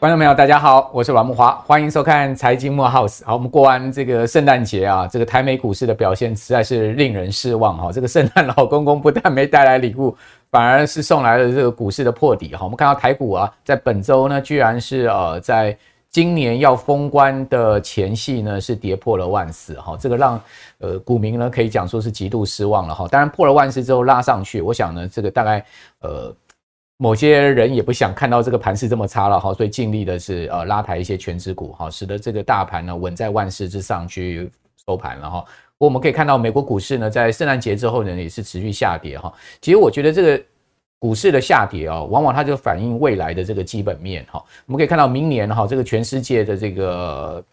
[0.00, 3.24] 观众朋友，大家好，我是阮木华，欢迎收看财经慕 House。
[3.24, 7.90] 好，我们过完这个圣诞节啊，这个台美股市的表现实在是令人失望哈。
[7.90, 10.14] 这个圣诞老公公不但没带来礼物，
[10.50, 12.64] 反而是送来了这个股市的破底哈。
[12.64, 15.74] 我们看到台股啊，在本周呢，居然是呃，在
[16.14, 19.96] 今年要封关的前夕呢，是跌破了万四哈。
[19.98, 20.40] 这个让
[20.78, 23.08] 呃股民呢可以讲说是极度失望了哈。
[23.08, 25.66] 当然破了万四之后拉上去，我想呢，这个大概
[26.02, 26.32] 呃。
[26.96, 34.48] 某些人也不想看到这个盘势这么差了哈，所以尽力的是呃拉抬一些全值股哈，使得这个大盘呢稳在万四之上去
[34.86, 35.44] 收盘了哈。
[35.76, 39.30] 我们可以看到美国股市呢在圣诞节之后呢也是持续下跌哈。
[39.60, 40.44] 其实我觉得这个
[41.04, 44.42] 股市的下跌啊，往往它就反映未来的这个基本面哈。
[44.64, 47.44] 我们可以看到明年哈这个全世界的这个。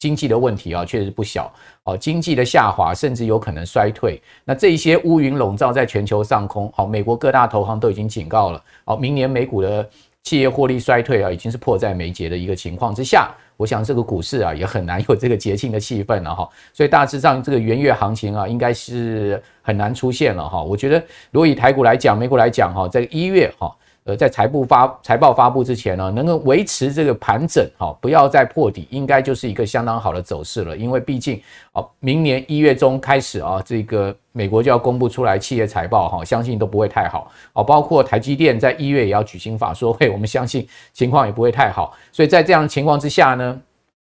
[0.00, 1.50] 经济的问题啊，确实不小
[1.84, 1.96] 哦。
[1.96, 4.20] 经济的下滑，甚至有可能衰退。
[4.44, 9.88] 那这一些乌云笼罩在全球上空，好，美国各大投行都已经警告了，好，明年美股的
[10.24, 13.32] 企业获利衰退啊，已经是迫在眉睫的一个情况之下。
[13.56, 16.48] 我想这个股市啊，也很难有这个节庆的气氛了哈。
[16.72, 20.60] 所以大致上这个元月行情啊，应该是很难出现了哈。
[20.62, 20.98] 我觉得，
[21.30, 23.70] 如果以台股来讲，美股来讲哈，在一月哈。
[24.04, 30.76] 呃，在财报发财报发布之前呢，能够维持这个盘整，哈，不要再破底，应该就是一个相当好的走势了。
[30.76, 31.40] 因为毕竟，
[31.72, 37.32] 哦，明年一月中开始啊，这个美国就要公布出来企业财报，哈，相信都不会太好。
[37.54, 41.96] 哦，包括台积电在一月也要举行法说会，我们相信情况也不会太好。
[42.12, 43.58] 所以在这样的情况之下呢，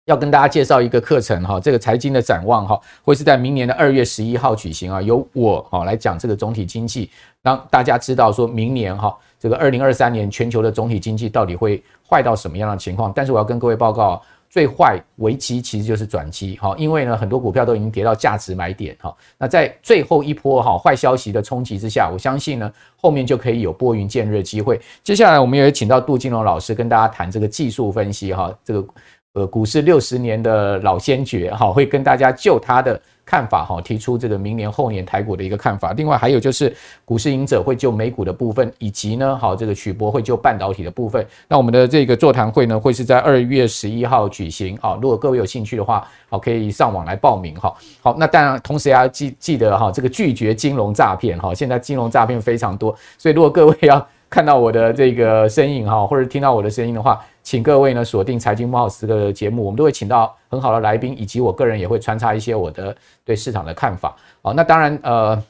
[0.05, 7.11] 要跟大家介绍一个课程，哈，这个财经的展望，哈，会是在明年的二月十一号举行啊，由我哈来讲这个总体经济，
[7.44, 9.16] 让大家知道说明年哈。
[9.39, 13.11] 这个二零二三年全球的总体经济到底会坏到什么样的情况？
[13.16, 19.16] 但是我要跟各位报告，最坏危机其实就是转机哈，因为呢很多股票都已经跌到价值买点哈。
[19.38, 24.80] 那在最后一波哈坏消息的冲击之下，我相信呢后面就可以有拨云见日的机会。
[25.03, 28.88] 接下来我们也请到杜金龙老师跟大家谈这个技术分析哈，这个
[29.33, 32.99] 呃股市六十年的老先觉哈，会跟大家就他的。
[33.25, 35.91] 看法哈，提出这个明年后年台股的一个看法。
[35.93, 41.25] 另外还有就是股市赢者会就美股的部分，以及呢，好这个曲博会就半导体的部分。
[41.47, 44.97] 那我们的这个座谈会呢，会是在二月十一号举行啊。
[45.02, 47.73] 如果各位有兴趣的话，好可以上网来报名哈。
[48.02, 51.53] 好，那当然同时也要记记得哈，这个拒绝金融诈骗哈。
[51.53, 57.23] 现在金融诈骗非常多，所以如果各位要看到我的这个身影哈，或者听到我的声音的话。
[57.43, 64.15] 请各位呢锁定财经慕 House 的节目，我们都会请到很好的来宾，以及我个人也会穿插一些我的对市场的看法。
[64.41, 65.43] 好，那当然呃。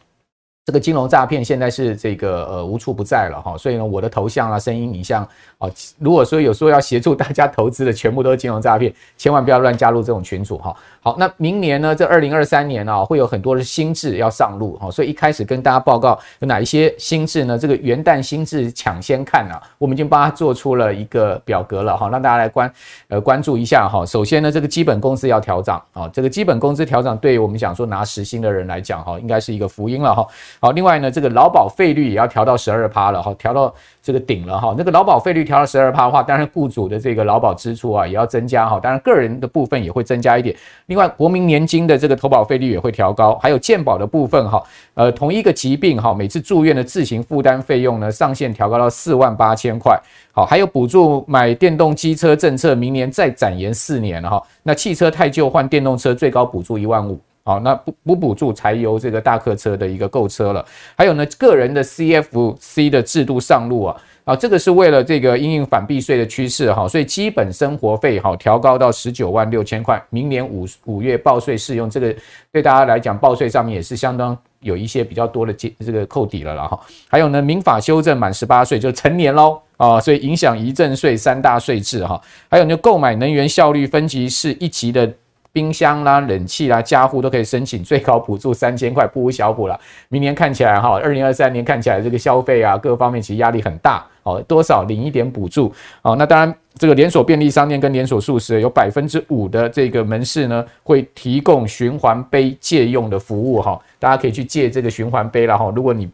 [0.67, 5.23] 这个金融诈骗现在是这个呃无处不在了哈，所以呢，我的头像啊、声音、影像
[5.59, 5.69] 啊，
[5.99, 10.75] 如果说有说要协助大家投资的，全部都是金融诈骗，千万不要乱加入这种群组哈。
[11.05, 17.55] 好，那明年呢，这二零二三年啊，会有很多的新制要上路哈，所以一开始跟大家报告有哪一些新制呢？
[17.55, 22.73] 这个元旦新制抢先看啊，我们已经帮他做出了一个表格了哈，让大家来关
[23.07, 24.03] 呃关注一下哈。
[24.03, 30.27] 首先呢，这个基本工资要调涨啊，这个基本工资调涨，对于我们讲说拿时薪的人来讲哈，应该是一个福音了哈。
[30.59, 33.71] 好，另外呢，这个劳保费率也要调到十二趴了哈，调到
[34.01, 34.73] 这个顶了哈。
[34.75, 40.55] 那个劳保费率调到十二趴的话，当然雇主的这个劳保支出啊也要增加哈，当然个人的部分也会增加一点。
[40.95, 44.63] 另外，国民年金的这个投保费率也会调高，还有健保的部分哈，
[44.93, 50.01] 呃，同一个疾病哈，每次住院的自行负担费用呢上限调高到四万八千块。
[50.31, 54.41] 好，还有补助买电动机车政策，明年再展延四年哈。
[54.63, 57.19] 那汽车太旧换电动车最高补助一万五。
[57.43, 60.65] 好，那不不补助柴油这个大客车的一个购车了。
[60.97, 72.13] 还有呢，个人的 CFC 的制度上路啊，啊，这个是为了这个因应反避税的趋势哈，所以基本生活费好调高到十九万六千块，明年五五月报税适用，这个
[72.51, 76.79] 对大家来讲报税上面也是相当有一些比较多的这个扣抵了了哈。
[77.07, 82.19] 还有呢，民法修正满十八岁就成年喽啊，所以影响遗赠税三大税制哈。
[82.49, 85.07] 还有呢，购买能源效率分级是一级的。
[85.55, 89.79] 冰箱啦、冷气啦、家户都可以申请最高补助三千块，不无小补了。
[90.09, 94.43] 明年看起来哈，二零二三年看起来这个消费啊，各方面其实压力很大哦。
[94.49, 96.13] 多少领一点补助哦。
[96.17, 103.79] 那当然，这个连锁便利商店跟连锁素食有百分之五的这个门市呢，会提供循环杯借用的服务哈。
[103.97, 105.71] 大家可以去借这个循环杯了哈。
[105.73, 106.09] 如果你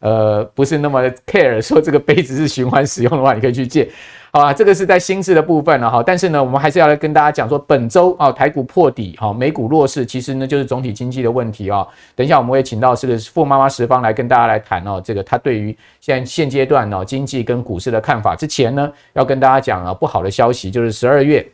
[0.00, 3.88] 呃不是那么 care 说这个杯子是循环使用的话，你可以去借。
[4.34, 11.86] 好啊，这个是在心智的部分了哈，但是呢，我们还是要来跟大家讲说，本周啊台股破底哈，美股弱势，其实呢就是总体经济的问题啊。
[12.16, 18.34] 等一下我们会请到这个傅妈妈十方来跟大家来谈哦，这个他对于现在现阶段呢经济跟股市的看法。
[18.34, 21.46] 之前呢要跟大家讲啊不好的消息，就是十二月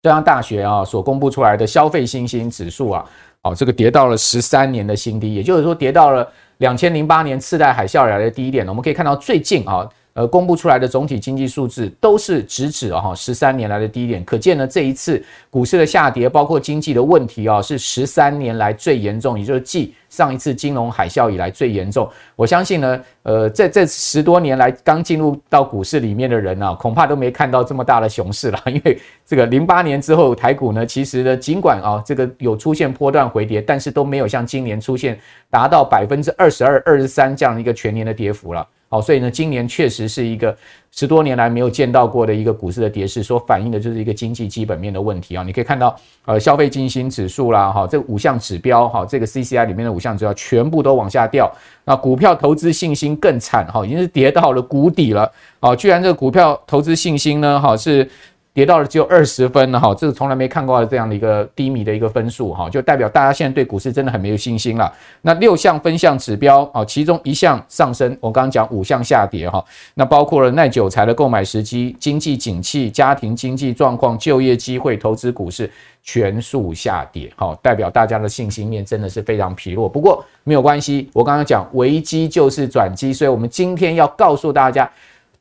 [0.00, 3.04] 中央大学啊所公布出来的消费信心指数啊。
[3.42, 8.64] 哦，这个跌到了十三年的新低，也就是说跌到了两千零八年次贷海啸来的低点。
[8.68, 9.90] 我们可以看到最近啊。
[10.14, 15.20] 呃，公布出来的总体经济数字都是直指啊十三年来的低点，可见呢这一次
[15.50, 22.08] 股市的下跌，包括经济的问题啊，是十三年来最严重，也就是继上一次金融海啸以来最严重。
[22.36, 28.96] 我相信呢，呃，在这十多年来刚进入到股市里面的人啊，恐怕都没看到这么大的熊市了， 因为
[29.26, 35.18] 这个零八年之后台股呢，其实呢尽管啊这个有出现波段回跌，但是都没有像今年出现
[35.50, 38.64] 达到百分之二十二、二十三这样一个全年的跌幅了。
[38.94, 40.56] 好，所以呢，今年确实是一个
[40.92, 45.42] 十多年来没有见到过的一个股市的跌势，所反映的就是一个经济基本面的问题啊。
[45.42, 45.96] 你可以看到，
[46.26, 51.52] 呃，消费信心指数啦，哈，这五项指标，哈，这个 CCI 里面的五项指标全部都往下掉。
[51.84, 55.28] 那股票投资信心更惨，哈，已经是跌到了谷底了。
[55.58, 58.08] 啊，居然这个股票投资信心呢，哈，是。
[58.54, 64.90] 跌到了只有二十分了哈，这是从来没看过的这样的一个低迷的一个分数哈，就代表大家现在对股市真的很没有信心了。
[65.22, 69.62] 那六项分项指标啊，其中一项上升，我刚刚讲五项下跌哈。
[69.94, 75.68] 那包括了耐久材的购买时机、经济景气、家庭经济状况、就业机会、投资股市
[76.04, 79.88] 全数下跌，好，代表大家的信心面真的是非常疲弱。
[79.88, 84.88] 不过没有关系，我刚刚讲危机就是转机，所以我们今天要告诉大家。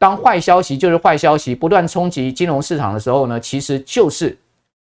[0.04, 4.38] 当坏消息就是坏消息不断冲击金融市场的时候呢，其实就是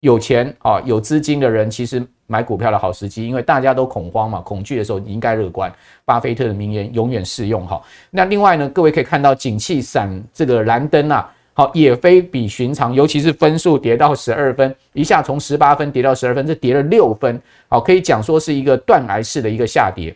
[0.02, 5.74] 有钱啊、有资金的人其实买股票的好时机，因为大家都恐慌嘛，恐惧的时候你应该乐观。
[6.06, 7.82] 巴菲特的名言永远适用哈。
[8.12, 20.16] 那另外呢，各位可以看到景气闪这个蓝灯啊，好也非比寻常，尤其是分数跌到十二分，一下从十八分跌到十二分，这跌了六分，好可以讲说是一个断崖式的一个下跌。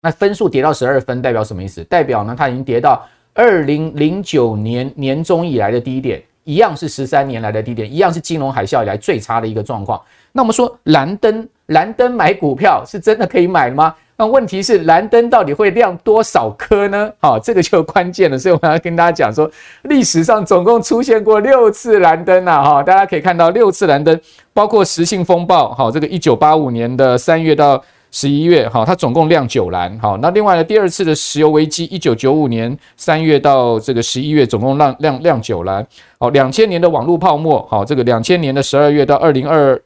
[0.00, 1.84] 那分数跌到十二分代表什么意思？
[1.84, 3.06] 代表呢它已经跌到。
[3.34, 10.00] 二零零九年年中以来的低点，一样是十三年来的低点，一样是金融海啸以来最差的一个状况。
[10.30, 13.92] 那我们说蓝灯，蓝灯买股票是真的可以买吗？
[14.16, 17.10] 那问题是蓝灯到底会亮多少颗呢？
[17.18, 18.38] 好，这个就关键了。
[18.38, 19.50] 所以我要跟大家讲说，
[19.82, 22.62] 历史上总共出现过六次蓝灯啊！
[22.62, 24.20] 哈，大家可以看到六次蓝灯，
[24.52, 27.82] 包括石信风暴，好，这个一九八五年的三月到。
[28.14, 35.84] 十一月，哈，它总共亮九蓝，好，那另外呢，第二次的石油危机，一九九五年三月到这个十一月，总共亮亮亮九蓝，
[36.20, 39.76] 好，两千年的网络泡沫，好，这个两千年的十二月到二零二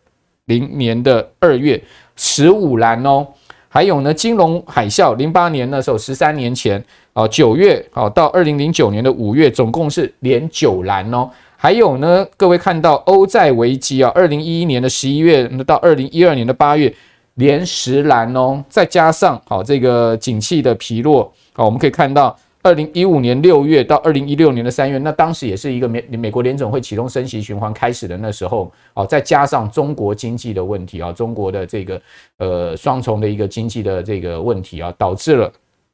[0.44, 1.82] 零年的二月，
[2.16, 3.26] 十五蓝哦，
[3.70, 6.84] 还有呢，金融海啸零八年那时候十三年前，
[7.14, 16.94] 啊，九月，哦，到二零零九年的五月，总共是连九蓝哦，还有呢，各位看到欧债危机啊，二零一一年的十一月到二零一二年的八月。
[17.38, 32.02] 连十蓝哦，再加上好这个景气的疲弱，好，我们可以看到，二零一五年六月到二零一六年的三月，那当时也是一个美美国联总会启动升息循环开始的那时候，好，再加上中国经济的问题啊，中国的这个
[32.38, 35.48] 呃双重的一个经济的这个问题啊，导致了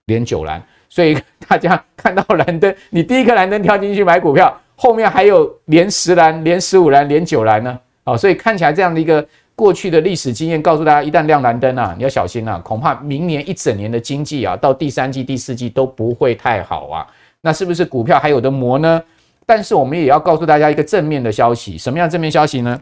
[0.07, 1.15] 连九蓝，所以
[1.47, 9.23] 大家看到蓝灯，你第一颗蓝灯跳进去买股票，后面还有连十蓝、连十五蓝、连九蓝呢，好，所以看起来这样的一个。
[9.57, 17.07] 过去的历史经验告诉大家，一旦亮蓝灯啊，你要小心啊，恐怕明年一整年的经济啊，到第三季、第四季都不会太好啊。
[17.41, 19.03] 那是不是股票还有的磨呢？
[19.47, 22.81] 但是我们也要告诉大家一个正面的消息，什么样正面消息呢？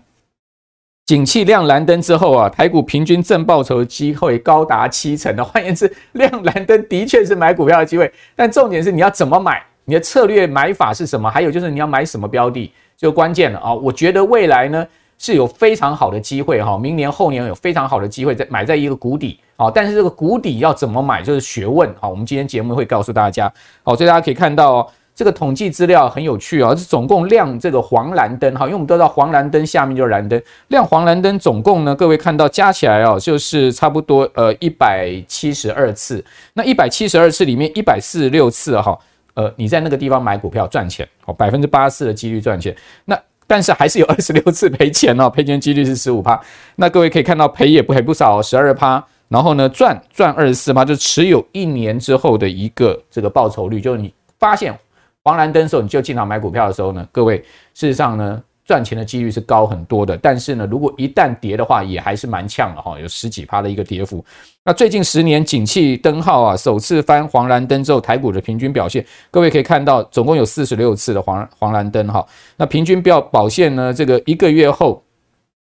[1.04, 5.44] 景气亮蓝灯之后啊，台股平均正报酬机会高达七成的。
[5.44, 11.28] 换言之，亮蓝灯的确是买股票的机会，但重点是你要怎么买，你的策略买法是什么？
[11.28, 13.75] 还有就是你要买什么标的，就关键了啊。
[13.75, 14.87] 我觉得未来呢，
[15.23, 22.09] 是有非常好的机会哈，明年后年有非常好的机会在买在一个谷底啊，但是这个谷底要怎么买就是学问啊。
[22.09, 23.50] 我们今天节目会告诉大家，
[23.85, 36.25] 好，所以大家可以看到，这个统计资料很有趣啊，是总共亮这个黄蓝灯哈，因为我们都知道黄蓝灯下面就是蓝灯，亮黄蓝灯总共呢，各位看到加起来哦，就是差不多呃一百七十二次，
[36.55, 38.99] 那一百七十二次里面一百四十六次哈，
[39.35, 42.75] 呃你在那个地方买股票赚钱，好，百分之八十四的几率赚钱，
[43.05, 43.17] 那。
[43.52, 46.40] 但是还是有二十六 次赔钱哦，赔钱几率是十五趴。
[46.76, 49.04] 那各位可以看到赔也不赔不少，哦十二趴。
[49.28, 54.75] 然后呢赚赚二十四趴，就持有一年之后的一个这个报酬率，就是你发现
[55.23, 57.37] 黄蓝灯的时候，你就进场买股票的时候呢，各位
[57.75, 58.42] 事实上呢。
[58.73, 64.25] 赚钱的几率是高很多的，但是呢，如果一旦跌的话，也还是蛮呛的哈，有十几趴的一个跌幅。
[64.64, 72.26] 那最近十年景气灯号啊，首次翻黄蓝灯之后，台股的平均表现，各位可以看到，总共有四十六次的黄黄蓝灯哈。
[72.57, 75.02] 那平均表表现呢，这个一个月后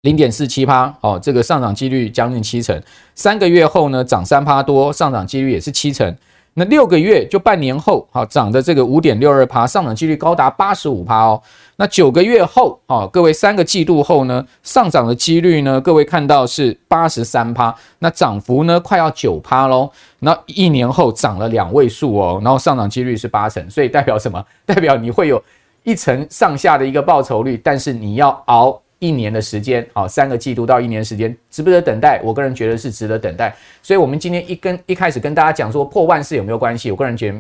[0.03, 2.79] 零点四七趴哦，这个上涨几率将近七成；
[3.15, 6.13] 三个月后呢，涨三趴多，上涨几率也是七成；
[6.55, 11.41] 那六个月就半年后，好涨的这个五点六二趴，上涨几率高达八十五趴哦。
[11.77, 19.91] 那九个月后，啊，各位三个季度后呢，上涨的几率呢，各位看到是八十三趴，那涨幅呢快要九趴喽。
[20.19, 24.45] 那一年后涨了两位数哦，然后上涨几率是八成，所以代表什么？
[24.67, 25.43] 代表你会有
[25.85, 28.82] 一成上下的一个报酬率，但是你要熬。
[29.03, 32.21] 一年的时间，好，三个季度到一年时间，值不值得等待？
[32.23, 33.53] 我个人觉得是值得等待。
[33.83, 36.89] 所以，我们今天一跟一开始跟大家讲说破万是有没有关系？
[36.89, 37.39] 我个人觉得，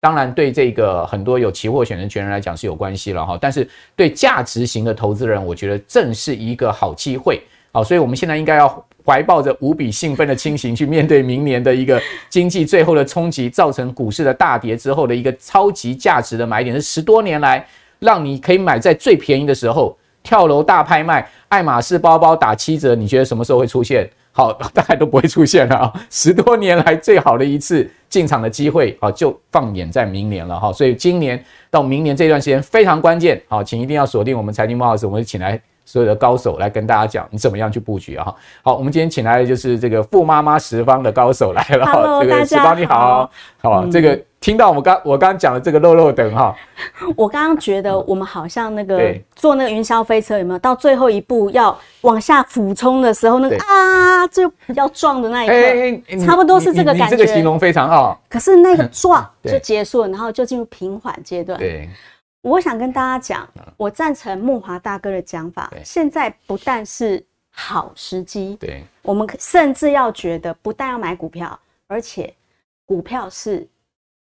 [0.00, 3.36] 当然对这个很多有期货选择权人来讲是有关系了哈。
[3.38, 7.38] 但是对价值型的投资人，我觉得正是一个好机会。
[7.70, 17.62] 好，所以我们现在应该要怀抱着无比兴奋的心情去面对明年的一个经济最后的冲击，造成股市的大跌之后的一个超级价值的买点，是十多年来
[17.98, 19.94] 让你可以买在最便宜的时候。
[20.22, 24.08] 跳楼大拍卖，爱马仕包包打七折，你觉得什么时候会出现？
[24.32, 25.92] 好， 大概都不会出现了啊！
[26.10, 30.72] 十多年来最好的一次进场的机会，好，就放眼在明年了哈。
[30.72, 38.32] 所以今年到明年这段时间非常关键，好，请一定要锁定我们财经慕 House，我们请来所有的高手来跟大家讲你怎么样去布局啊！
[38.62, 43.28] 好，我们今天请来的就是这个富妈妈十方的高手来了，Hello, 这个十方你好，
[43.60, 44.20] 好，这个。
[44.40, 46.54] 听到我们刚我刚刚讲的这个漏漏等哈，
[47.16, 50.58] 我刚刚觉得我们好像那个坐那个云霄飞车有没有？
[50.60, 57.16] 到最后一步要往下俯冲的时候，那个啊就要撞的那一刻，差不多是这个感觉。
[57.16, 58.20] 这个形容非常好。
[58.28, 61.58] 可是那个撞 就结束了，然后就进入平缓阶段。
[61.58, 61.88] 对，
[62.42, 65.68] 我想跟大家讲，我赞成木华大哥的讲法。
[65.82, 72.32] 现在不但是好时机，对，我们甚至要觉得不但要买股票，而且
[72.86, 73.66] 股票是。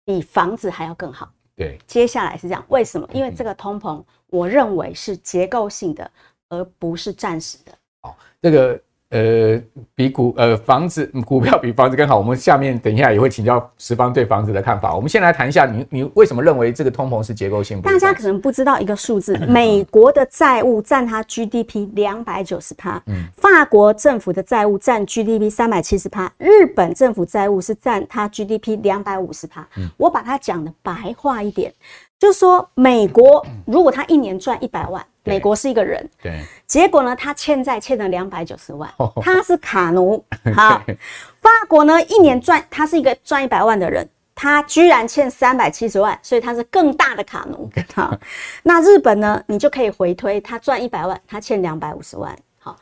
[0.10, 1.32] 比房子还要更好。
[1.56, 3.08] 对，接下来是这样，为什么？
[3.14, 6.10] 因为这个通膨，我认为是结构性的，
[6.48, 7.72] 而不是暂时的。
[8.02, 8.82] 好，这个。
[9.10, 9.60] 呃，
[9.96, 12.18] 比股呃房子股票比房子更好。
[12.18, 14.94] 我们下面等一下也会请教十方对房子的看法。
[14.96, 17.82] 我们先来谈一下你，你你为什么认为这个通膨是结构性？
[17.82, 29.68] 大家可能不知道一个数字， 美国的债务占它 GDP 两百九十趴，嗯，法国政府的债务占 GDP 三百七十趴，日本政府债务是占它 GDP 两百五十趴。
[29.78, 31.74] 嗯，我把它讲的白话一点。
[32.20, 40.24] 就是说，美国如果他一年赚一百万，美国是一个人，对，结果呢，他欠债欠了两百九十万，他是卡奴。
[40.56, 40.82] 好，
[41.40, 47.70] 法国呢，一年赚，他是一个赚一百万的人，他居然欠三百七十万，所以他是更大的卡奴。
[47.94, 48.18] 好，
[48.64, 52.36] 那日本呢，你就可以回推，他赚一百万，他欠两百五十万。
[52.60, 52.76] 好，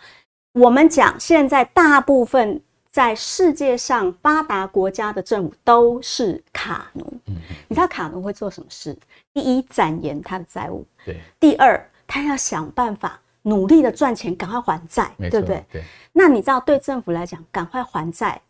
[0.53, 2.61] 我们讲现在大部分。
[2.89, 7.05] 在世界上发达国家的政府都是卡奴。
[7.27, 7.35] 嗯，
[7.67, 8.97] 你知道卡奴会做什么事？
[9.35, 10.83] 第一，展延他的债务。
[11.05, 11.15] 对。
[11.39, 15.63] 第二，他要想办法努力的赚钱，赶快还债，对不对？
[15.71, 15.83] 对。
[16.13, 18.41] 那你知道，对政府来讲，赶快还债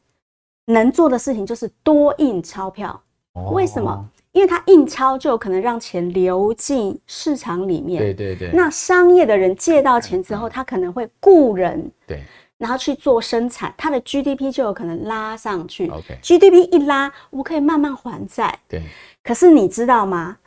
[0.67, 3.01] 能做的事情就是多印钞票。
[3.33, 3.51] 哦。
[3.51, 4.09] 为什么？
[4.33, 8.01] 因为他印钞就有可能让钱流进市场里面。
[8.03, 8.51] 对对对。
[8.53, 11.91] 那商业的人借到钱之后，他可能会雇人。
[12.05, 12.21] 对。
[12.59, 15.87] 然后去做生产，它的 GDP 就有可能拉上去。
[15.89, 18.57] OK，GDP 一拉，我可以慢慢还债。
[18.67, 18.81] 对。
[19.23, 20.37] 可是你知道吗？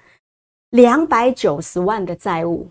[0.71, 2.69] 两百九十万的债务，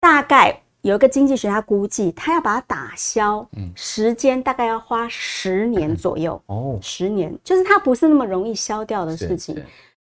[0.00, 6.40] 大概有一个经济学家估计，他要把它打消，嗯，时间大概要花十年左右。
[6.46, 9.60] 哦，十年，就是它不是那么容易消掉的事情。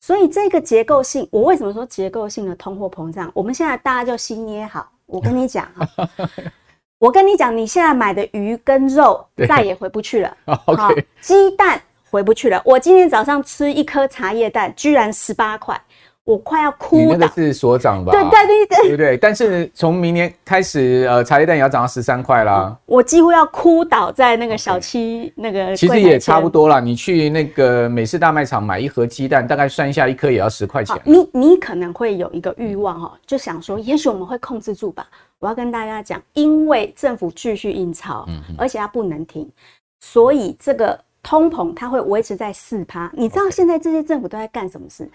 [0.00, 3.30] 所以这个结构性，我为什么说结构性的通货膨胀？
[3.34, 6.08] 我们现在大家就心捏好，我跟你讲哈。
[6.98, 10.36] 我跟你讲，你现在买的鱼跟肉再也回不去了。
[10.46, 12.62] 好，鸡蛋回不去了。
[12.64, 15.78] 我今天早上吃一颗茶叶蛋，居然十八块。
[16.24, 17.02] 我快要哭了。
[17.02, 18.10] 你那个是所涨吧？
[18.12, 19.16] 对对对对，对对。
[19.16, 22.74] 但是从明年开始，呃，茶叶蛋也要涨到十三块啦。
[22.86, 25.76] 我几乎要哭倒在那个小七那个。
[25.76, 26.80] 其实也差不多啦。
[26.80, 30.98] 你去那个美式大卖场买一盒鸡蛋，大概算一下，一颗也要十块钱。
[31.04, 35.06] 你你可能会有一个欲望哦，就想说，也许我们会控制住吧。
[35.40, 38.26] 我要跟大家讲，因为政府继续印钞，
[38.56, 39.46] 而且它不能停，
[40.00, 40.98] 所以这个。
[41.24, 45.10] 通膨它会维持在四趴，你知道现在这些政府都在干什么事？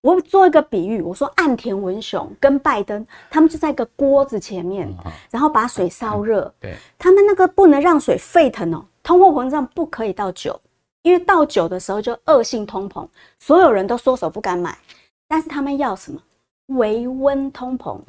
[0.00, 4.92] 我做一个比喻，我说岸田文雄跟拜登，他们就在一个锅子前面，
[5.30, 6.52] 然后把水烧热。
[6.58, 10.58] 对，他们那个不能让水沸腾哦，通货膨胀不可以到九，
[11.02, 13.06] 因为到九的时候就恶性通膨，
[13.38, 14.76] 所有人都缩手不敢买。
[15.28, 16.18] 但是他们要什么？
[16.68, 18.00] 维温通膨，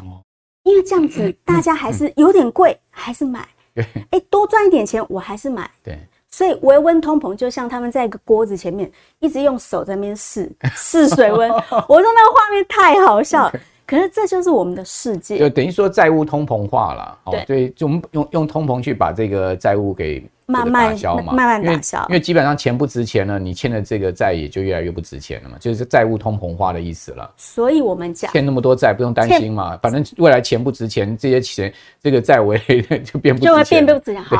[0.63, 3.45] 因为这样子大家还是有点贵，还是买。
[3.73, 5.69] 对哎，多赚一点钱，我还是买。
[5.83, 5.99] 对。
[6.31, 13.53] 所以微温通膨就像他们在一个锅子前面一直用手在那边试 试水温，我说那个画面太好笑了。
[13.85, 17.17] 可是这就是我们的世界，就等于说债务通膨化了。
[17.29, 27.29] 对，所以就我们用用通膨去把这个债务给慢慢消嘛慢慢打消，因为基本上钱不值钱了，你欠的这个债也就越来越不值钱了嘛，就是债务通膨化的意思了。
[27.35, 32.57] 所以我们讲欠那么多债不用担心嘛，反正未来钱不值钱，这些钱这个债为
[33.03, 34.23] 就变不就会变不值钱。
[34.23, 34.37] 好，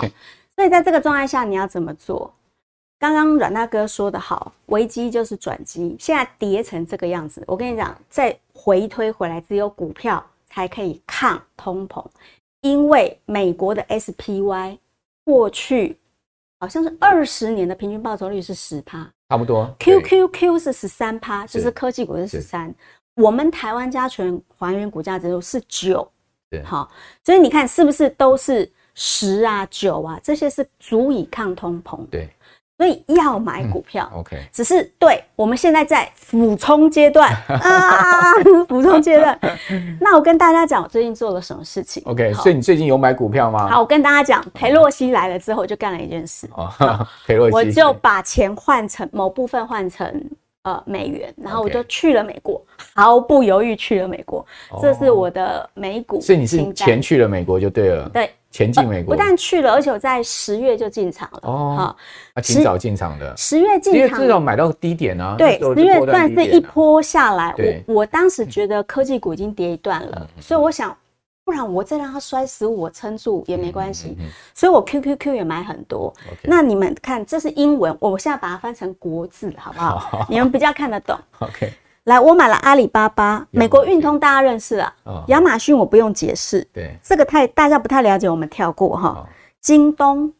[0.62, 2.32] 所以在这个状态下你要怎么做？
[3.00, 12.06] 刚刚阮大哥说的好，危机就是转机，现在跌成这个样子，我跟你讲，再回推回来，只有股票才可以抗通膨，
[12.62, 14.77] 因为美国的 SPY
[15.25, 15.98] 过去。
[16.60, 19.68] 好像是二十年的平均报酬率是十趴，差不多。
[19.80, 22.72] QQQ 是十三趴，就是科技股是十三。
[23.15, 26.08] 我们台湾加权还原股价指数是九，
[26.51, 26.88] 对，好，
[27.24, 30.20] 所以你看是不是都是十啊九啊？
[30.24, 32.06] 这些是足以抗通膨。
[32.10, 32.30] 对。
[32.78, 38.34] 所以要买股票，嗯，OK，只是对我们现在在俯冲阶段 啊，
[38.68, 39.40] 俯冲阶段。
[40.00, 43.70] 那我跟大家讲，我最近做了什么事情？OK，所以你最近有买股票吗？
[43.70, 46.50] 好，我跟大家讲，裴洛西来了之后，就干了一件事。
[46.56, 46.68] 哦，
[47.28, 50.12] 裴洛西，我就把钱换成某部分换成
[50.64, 52.60] 呃美元，然后我就去了美国，
[52.96, 54.44] 毫不犹豫去了美国。
[54.82, 58.10] 这是我的美股，所以你是钱去了美国就对了。
[58.10, 58.32] 对。
[58.51, 61.39] 前进美国，不但去了，而且我在十月就进场了。
[61.43, 61.98] 哦，好，
[62.34, 63.36] 啊，挺早进场的。
[63.38, 65.36] 十月进场，至少买到低点啊。
[65.38, 67.55] 对，十月算是一波下来。
[67.88, 70.96] 我我当时觉得科技股已经跌一段了，所以我想，
[71.46, 74.17] 不然我再让它摔十五，我撑住也没关系。
[74.53, 76.13] 所以我 QQQ 也买很多。
[76.43, 80.25] 那你们看，这是英文，我现在把它翻成国字，好不好？
[80.29, 81.17] 你们比较看得懂。
[81.39, 81.72] OK。
[82.05, 84.91] 来，我买了阿里巴巴，美国运通大家认识啊，
[85.27, 89.27] 亚马逊我不用解释，对，这个太大家不太了解，我们跳过哈。
[89.60, 90.34] 京东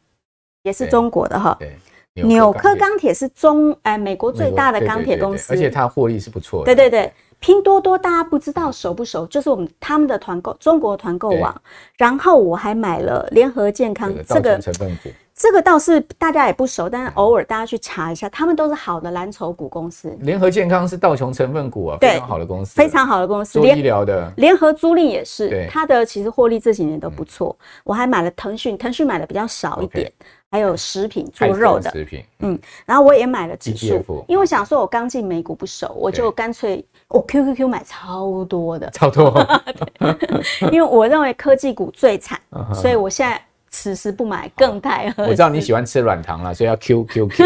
[0.64, 1.78] 也是中国的哈，对，
[2.24, 6.66] 纽科钢铁是中哎美国最大的钢铁公司，而且它获利是不错的。
[6.66, 9.28] 对对对，拼多多大家不知道熟不熟？
[9.28, 11.62] 就是我们他们的团购，中国团购网。
[11.96, 15.10] 然后我还买了联合健康这个成分股。
[15.42, 20.16] 这个倒是大家也不熟，但是偶尔大家去查一下，他们都是好的蓝筹股公司。
[20.20, 23.54] 联合健康是道琼成分股啊，非常好的公司，非常好的公司。
[23.54, 24.32] 做医疗的。
[24.38, 27.58] 联合租赁也是，它的其实获利这几年都不错。
[27.84, 30.14] 我还买了腾讯，腾讯买的比较少一点，
[30.52, 31.90] 还有食品做肉的。
[31.90, 39.44] 食品，嗯，然后我也买了指数，因为我想说我刚进美股不熟，我就干脆我 QQQ 买超多的，超多，
[40.72, 42.40] 因为我认为科技股最惨，
[42.76, 43.44] 所以我现在。
[43.72, 45.30] 此时不买更太合适。
[45.30, 47.46] 我知道你喜欢吃软糖了，所以要 Q Q Q。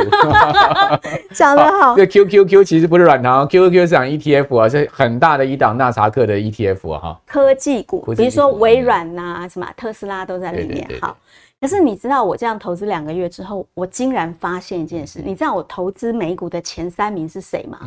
[1.33, 1.95] 讲得好。
[1.95, 7.21] 这 Q Q Q 其实不是软糖，Q Q Q 是讲 E T F 啊，是很大的一档纳查克的 E T F 啊哈。
[7.27, 10.89] 科技股，比如说微软呐，什么特斯拉都在里面。
[10.99, 11.15] 好，
[11.61, 17.79] 可是你知道我这样投资两个月之后，我竟然发现一件事，你知道我投资美股的前三名是谁吗？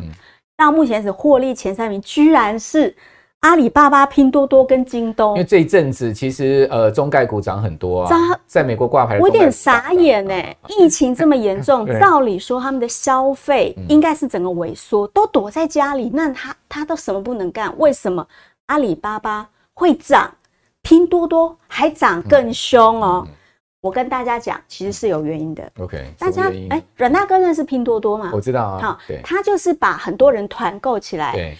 [0.55, 2.95] 到目前为止获利前三名居然是。
[3.41, 8.09] 阿里巴巴、拼多多跟京东，因为这一阵子其实呃中概股涨很多啊，
[8.45, 10.33] 在美国挂牌，我有点傻眼呢。
[10.67, 17.73] 疫情这么严重， 照理说他们的消费应该是整个萎缩，都躲在家里，那他他都什么不能干？
[17.77, 18.27] 为什么
[18.65, 20.29] 阿里巴巴会涨，
[20.81, 23.25] 拼多多还涨更凶哦？
[23.79, 25.63] 我跟大家讲，其实是有原因的。
[25.79, 28.31] OK，大家哎，阮大哥认识拼多多吗？
[28.33, 28.81] 我知道啊。
[28.81, 31.31] 好，他就是把很多人团购起来。
[31.31, 31.57] 对，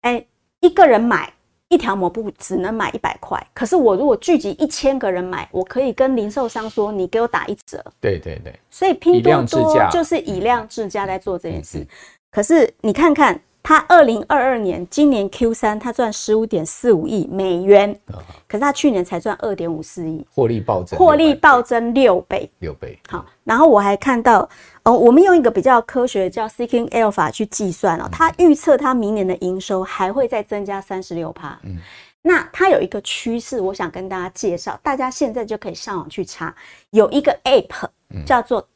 [0.00, 0.24] 哎。
[0.60, 1.32] 一个人买
[1.68, 7.84] 一条抹布只能买一百块，可是我如果聚集一千个人买，我可以跟零售商说，你给我打一折。
[8.00, 11.86] 对对对，所以拼多多就是以量制价在做这件事。
[12.30, 17.98] 可是你看看，他二零二二年今年 Q 三他赚十五点四五亿美元，
[18.46, 22.98] 可是他去年才赚二点五四亿，获利暴增，获利暴增六倍，六倍。
[23.08, 24.48] 好，然后我还看到。
[24.84, 31.58] 哦，我们用一个比较科学叫 Seeking Alpha 去计算哦，它预测它明年的营收还会再增加三十六趴。
[31.64, 31.76] 嗯，
[32.22, 36.54] 那它有一个趋势，我想跟大家介绍，大家现在就可以上网去查，
[36.88, 37.86] 有一个 App
[38.24, 38.66] 叫做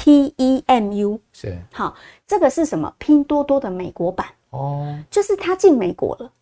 [0.00, 1.94] Temu，T E M U，是，好，
[2.26, 2.92] 这个是什么？
[2.98, 4.26] 拼多多的美国版。
[4.50, 6.32] 哦，就是它进美国了，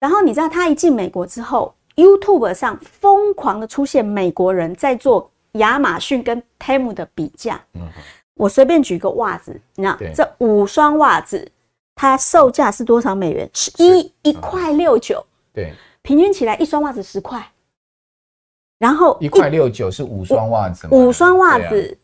[0.00, 5.30] 然后你知道它一进美国之后，YouTube 上疯狂的出现美国人在做。
[5.52, 7.88] 亚马逊跟 Temu 的比价，嗯，
[8.34, 11.50] 我随便举个袜子，你知道这五双袜子，
[11.94, 13.48] 它售价是多少美元？
[13.54, 13.72] 是。
[13.78, 17.50] 一一块六九，对，平均起来一双袜子十块，
[18.78, 21.98] 然后一块六九是五双袜子，五双袜子，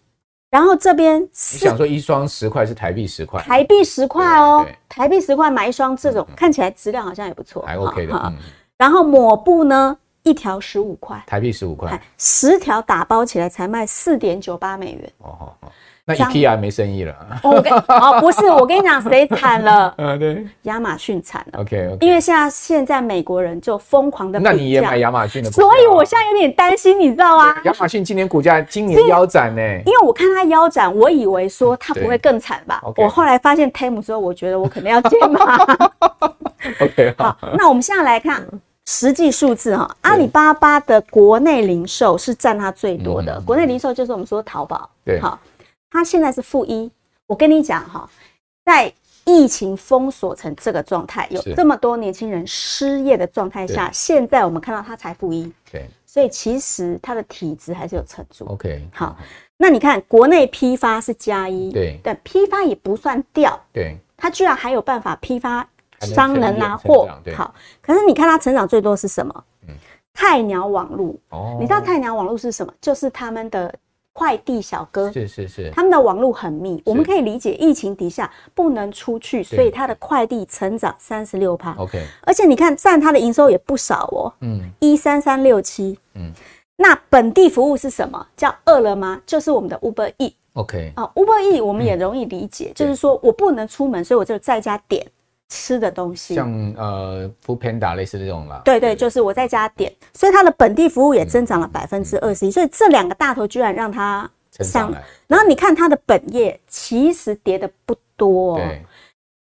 [0.54, 8.32] 然后这边你想说一双十块是台币十块，台币十块哦，台币十块买一双这种看起来质量好像也不错，还 OK 的，
[8.76, 9.96] 然后抹布呢？
[10.22, 15.12] 一条十五块，台币十五块，十条打包起来才卖四点九八美元。
[15.18, 15.68] 哦哦哦，
[16.06, 17.14] 那 IKEA 没生意了。
[17.42, 19.94] 我跟哦不是，我跟你讲谁惨了？
[19.96, 21.60] 嗯， 对，亚马逊惨了。
[21.60, 25.50] OK 因为现在现在美国人就疯狂的，那你也买亚马逊的？
[25.50, 27.56] 所以我现在有点担心，你知道吗？
[27.64, 29.62] 亚马逊今年股价今年腰斩呢？
[29.86, 32.82] 因为我看它腰斩，我以为说 它不会更惨吧。
[32.96, 35.56] 我后来发现 TEM 之后，我觉得我可能要减码。
[36.80, 38.46] OK，好，那我们现在来看。
[38.86, 43.40] 实际数字哈，阿里巴巴的国内零售是占它最多的。
[43.40, 45.38] 国内零售就是我们说淘宝，对，好，
[45.94, 46.90] 它现在是负一。
[47.26, 48.10] 我跟你讲哈，
[48.64, 48.92] 在
[49.24, 58.44] 疫情封锁成这个状态，有这么多年轻人失业的状态下，现在我们看到它才负一，对，所以其实它的体质还是有撑住。
[58.46, 59.16] OK，好，
[59.56, 65.66] 那你看国内批发是加一，对，但批发也不算掉，对，它居然还有办法批发。
[66.00, 67.08] 商人拿货。
[67.34, 69.44] 好，可是你看它成长最多是什么？
[69.66, 69.74] 嗯，
[70.12, 71.18] 菜鸟网路。
[71.30, 72.70] 哦，你知道菜鸟网路是什么？
[72.78, 73.74] 就是他们的
[74.14, 76.80] 快递小哥，是是是，他们的网络很密。
[76.86, 81.74] 我们可以理解，疫情底下不能出去，所以他的快递成长三十六趴。
[81.76, 84.32] OK，而且你看占他的营收也不少哦。
[84.40, 85.98] 嗯，一三三六七。
[86.14, 86.32] 嗯，
[86.76, 88.24] 那本地服务是什么？
[88.36, 89.20] 叫饿了吗？
[89.26, 90.32] 就是我们的 Uber E。
[90.52, 95.04] OK，啊，Uber E 我们也容易理解，就是说我不能出门，所以我就在家点。
[95.54, 98.60] 吃的东西，像呃，Foodpanda 类似这种啦。
[98.64, 105.00] 对对，就是我在家点，所以它的本地服务也增长了百分之二十一，所以这两个大头居然让它上来。
[105.28, 108.84] 然后你看它的本业其实跌的不多，对，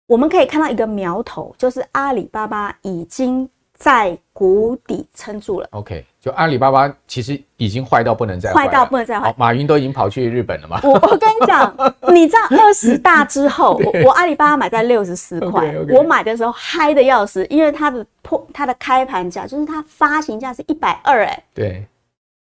[0.06, 3.50] 我们可以看到一个苗头，就是阿里巴巴已经。
[3.78, 5.68] 在谷底撑住了。
[5.72, 9.32] OK，就阿里巴巴其实已经坏到不能再坏，坏到不能再坏。
[9.38, 10.80] 马云都已经跑去日本了嘛。
[10.82, 11.72] 我我跟你讲，
[12.12, 21.86] 你知道二十大之后，我我阿里巴巴买在六十四块，我买的时候嗨的要死，因为它的破它的开盘价就是它发行价是一百二，哎，对，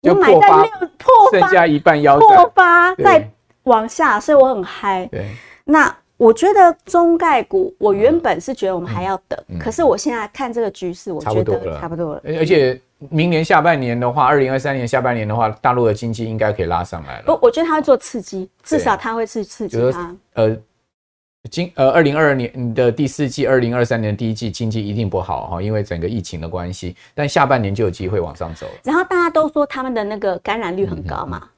[0.00, 3.28] 我买在六破发，剩下一半腰破发再
[3.64, 5.06] 往下，所以我很嗨。
[5.12, 5.26] 对，
[5.66, 5.94] 那。
[6.16, 9.56] 我觉得中概股，我原本是觉得我们还要等，嗯。
[9.56, 12.22] 嗯、可是我现在看这个局势，我觉得差不多了。
[12.38, 17.24] 而且明年下半年的话，二零二三年下半年的话，大陆的经济应该可以拉上来了。
[17.26, 20.16] 不，我觉得他会做刺激，至少他会去刺激它。
[20.34, 20.56] 呃，
[21.50, 28.66] 今呃二零二二年的第四季，二零二三年第一季经济一定不好哈，因为整个疫情的关系，但下半年就有机会往上走。
[28.82, 31.48] 然后大家都说他们的那个感染率很高嘛。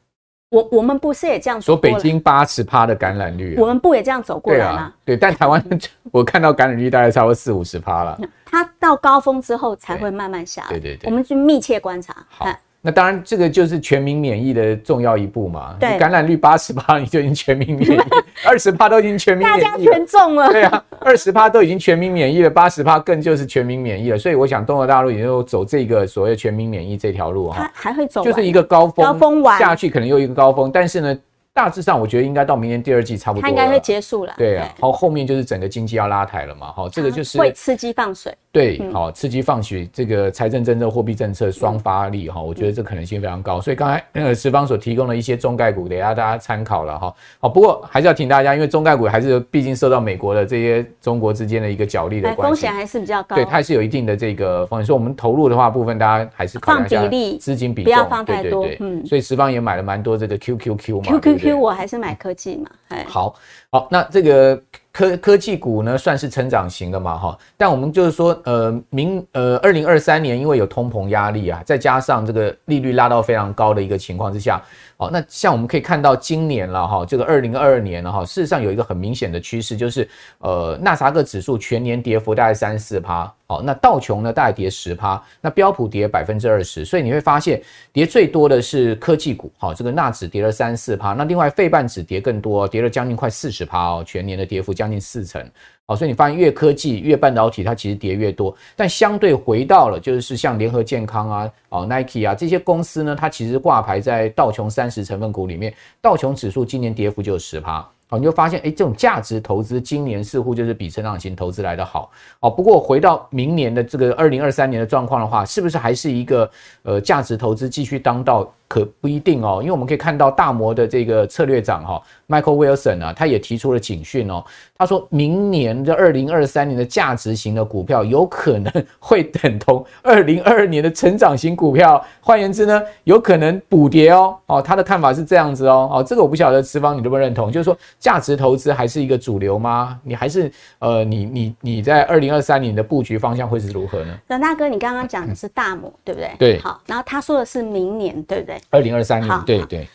[0.49, 1.77] 我我们不是也这样说？
[1.77, 4.93] 北京八十趴的感染率，我们不也这样走过来吗？
[5.05, 5.63] 对，但台湾
[6.13, 8.19] 我看到感染率大概超过四五十趴了。
[8.45, 10.69] 它到高峰之后才会慢慢下来。
[10.69, 12.15] 对对对，我们去密切观察。
[12.29, 12.47] 好，
[12.87, 15.75] 那当然这个就是全民免疫的重要一步嘛。
[15.81, 18.01] 对，感染率八十趴你就已经全民免疫，
[18.46, 20.49] 二十趴都已经全民免疫，大家全中了。
[20.53, 24.16] 对啊，二十趴都已经全民免疫了，八十趴更就是全民免疫了。
[24.16, 31.18] 所以我想，中国大陆也就走这个所谓全民免疫这条路哈，还会走，就是一个高峰，高峰完下去可能又一个高峰，但是呢。
[31.57, 34.35] 大致上，我觉得应该到明年第二季差不多，它应该会结束了。
[34.37, 38.37] 对啊，好，后面就是整个经济要拉抬了嘛，好，这个就是会刺激放水。
[38.53, 43.59] 对，好，刺激放水，这个财政政策、货币政策双发力哈，我觉得这可能性非常高。
[43.59, 47.14] 所以刚才那个十方所提供的一些中概股，得让大家参考了哈。
[47.40, 53.37] 好，不过还是要提醒大家，因为中概股还是毕竟受到美国的这些中国之间的一个角力的关系，风险还是比较高。
[53.37, 54.87] 对，它还是有一定的这个风险。
[54.87, 58.66] 所以我们投入的话，部分大家还是考虑一下资金比重，不要放太多。
[58.81, 62.17] 嗯，所以十方也买了蛮多这个 QQQ 嘛，QQQ 我还是买。
[62.17, 62.71] 科技嘛，
[63.07, 63.37] 好
[63.71, 67.39] 好，那这个科科技股呢，算是成长型的嘛，哈。
[67.57, 74.61] 但我们就是说，呃，明呃，二零二三年因为有通膨压力啊，再加上这个利率拉到非常高的一个情况之下。
[74.99, 95.47] 好，那像我们可以看到今年了哈，这个二零二二年了哈，事实上有一个很明显的趋势，就是呃，纳斯达克指数全年跌幅大概三四趴，好，那道琼呢大概跌十趴，那标普跌百分之二十，所以你会发现跌最多的是科技股，好，这个纳指跌了三四趴，那另外费半指跌更多，跌了将近快四十趴哦，全年的跌幅将近四成。
[95.88, 105.72] 好，所以你发现越科技越半导体，它其实跌越多，但相对回到了就是像联合健康啊、哦 Nike 啊这些公司呢，它其实挂牌在道琼三十成分股里面，
[106.03, 107.88] 道琼指数今年跌幅就有十趴。
[108.09, 112.11] 好，你就发现，哎，这种价值投资今年似乎就是比成长型投资来得好。
[112.40, 116.51] 哦，不过回到明年的这个二零二三年的状况的话，是不是还是一个
[116.83, 118.53] 呃价值投资继续当道？
[118.69, 124.45] 可不一定哦，因为我们可以看到大摩的这个策略长哈，Michael Wilson 啊，他也提出了警讯哦。
[124.77, 134.37] 他说明年的二零二三年的价值型的股票有可能会等同二零二二年的成长型股票，换言之呢，有可能补跌哦。
[134.47, 135.89] 哦，他的看法是这样子哦。
[135.93, 137.51] 哦，这个我不晓得持方你认不认同？
[137.51, 139.99] 就是说价值投资还是一个主流吗？
[140.03, 144.15] 你还是呃，你你你在二零二三年的布局方向会是如何呢？
[144.27, 146.31] 阮大哥，你刚刚讲的是大摩，对不对？
[146.39, 146.59] 对。
[146.59, 148.56] 好，然后他说的是明年，对不对？
[148.71, 149.88] 二零二三年，对对，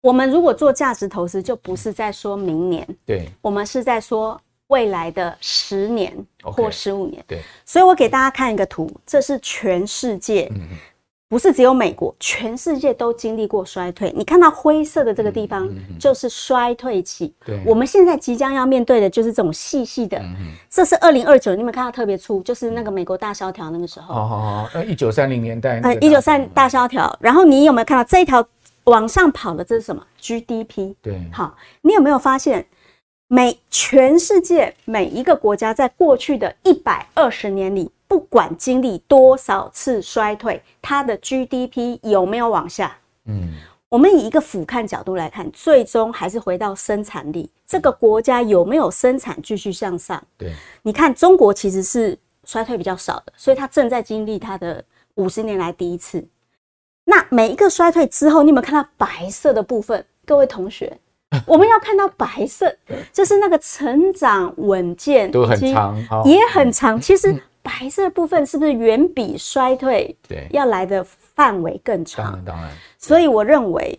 [0.00, 7.24] 我们如果做价值投资，就不是在说明年，对，我们是在说未来的十年或十五年。
[7.26, 10.50] 对，所以我给大家看一个图，这是全世界，
[11.28, 14.12] 不是只有美国，全世界都经历过衰退。
[14.16, 17.34] 你看到灰色的这个地方，就是衰退期。
[17.44, 20.20] 对，我们现在即将要面对的就是这种细细的。
[20.70, 22.40] 这是二零二九，你有没有看到特别粗？
[22.42, 24.14] 就是那个美国大萧条那个时候。
[24.14, 25.80] 好好好，呃，一九三零年代。
[25.80, 27.16] 呃，一九三大萧条。
[27.20, 28.46] 然后你有没有看到这一条？
[28.84, 30.94] 往上跑的这是什么？GDP。
[31.02, 32.64] 对，好，你有没有发现，
[33.26, 42.96] 每全世界每一个国家在过去的一百二十年里，不管经历多少次衰退，它的 GDP 有没有往下？
[43.26, 43.54] 嗯，
[43.88, 50.22] 我们以一个俯瞰角度来看，最终还是回到生产力，这个国家有没有生产继续向上？
[50.38, 54.84] 对，你看中国其实是衰退比较少的，所以它正在经历它的
[55.16, 56.24] 五十年来第一次。
[57.04, 60.04] 那每一个衰退之后，你有没有看到白色的部分？
[60.24, 60.98] 各位同学，
[61.46, 62.76] 我们要看到白色，
[63.12, 67.00] 就是那个成长稳健，都很长，也很长。
[67.00, 67.32] 其实
[67.66, 72.24] 白色部分是不是远比衰退对要来的范围更长？
[72.24, 72.70] 当然，当然。
[72.96, 73.98] 所以我认为，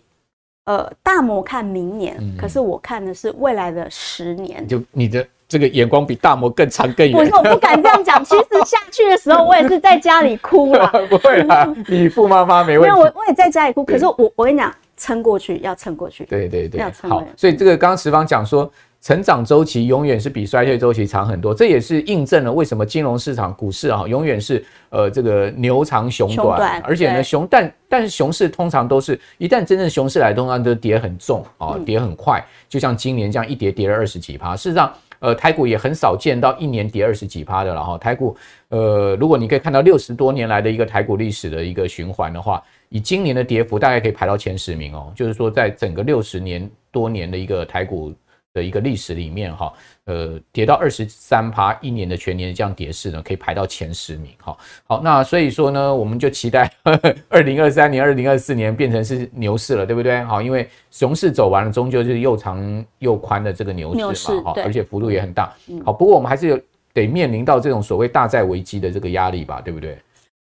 [0.64, 4.66] 呃，大摩看明年，可是我看的是未来的十年。
[4.66, 5.26] 就你的。
[5.50, 7.16] 这个眼光比大摩更长更远。
[7.16, 10.86] 我说我不敢这样讲， 其实下去的时候我也是在家里哭了。
[11.08, 12.94] 不会啦，你富妈妈没问题。
[12.94, 13.82] 没有，我我也在家里哭。
[13.82, 16.26] 可是我我跟你讲，撑过去要撑过去。
[16.26, 17.08] 对对对，要撑。
[17.08, 34.56] 好，所以这个刚刚石方讲说，成长周期永远是比衰退周期长很多，这也是印证了为什么金融市场股市啊永远是呃这个牛长熊短，熊短而且呢熊但但是熊市通常都是一旦真正熊市来，通常都跌很重啊，跌很快，就像今年这样一跌跌了二十几趴。
[34.56, 34.92] 事实上。
[35.20, 37.98] 呃，台股也很少见到一年跌二十几趴的了哈。
[37.98, 38.36] 台股，
[38.68, 45.12] 呃，如果你可以看到六十多年来的一个台股历史的一个循环的话，以今年的跌幅，大概可以排到前十名哦。
[45.16, 48.14] 就是说，在整个六十年多年的一个台股
[48.52, 49.72] 的一个历史里面哈。
[50.04, 54.32] 呃，跌到二十三趴，一年的全年这样跌势呢，可以排到前十名。
[54.38, 54.56] 哈，
[54.86, 56.72] 好，那所以说呢，我们就期待
[57.28, 60.22] 二零二三年、二零二四年变成是牛市了，对不对？
[60.22, 65.52] 好，因为熊市走完了，终究就是又长又宽的这个牛市嘛，好，而且幅度也很大。
[65.84, 66.58] 好，不过我们还是有
[66.94, 69.98] 得面临到这种所谓大债危机的这个压力吧，对不对？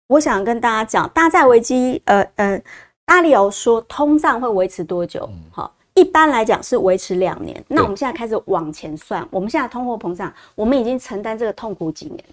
[0.09, 2.63] 我想跟大家讲，大债危机，呃呃，
[3.07, 5.27] 大力欧说通胀会维持多久？
[5.51, 5.75] 好。
[5.99, 12.25] 一般来讲是维持两年，那我们现在开始往前算，我们现在通货膨胀，我们已经承担这个痛苦几年，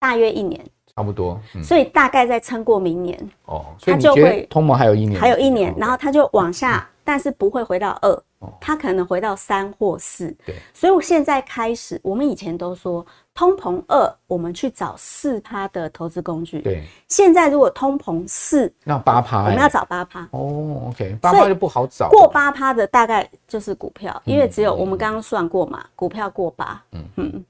[0.00, 0.60] 大约一年，
[0.96, 8.22] 差不多，嗯、所以大概再撑过明年，哦，它就会通膨还有一年，还有一年，然后它就往下，嗯、但是不会回到二，
[8.60, 13.06] 它可能回到三或四，对，所以我现在开始，我们以前都说。
[13.34, 16.60] 通膨二，我们去找四趴的投资工具。
[16.60, 20.20] 对，现在如果通膨四，那八趴，我们要找八趴。
[20.30, 22.08] 哦，OK，八趴就不好找。
[22.08, 26.80] 过八趴的大概就是股票，因为只有我们刚刚算过嘛，股票过八。
[26.92, 27.44] 嗯嗯。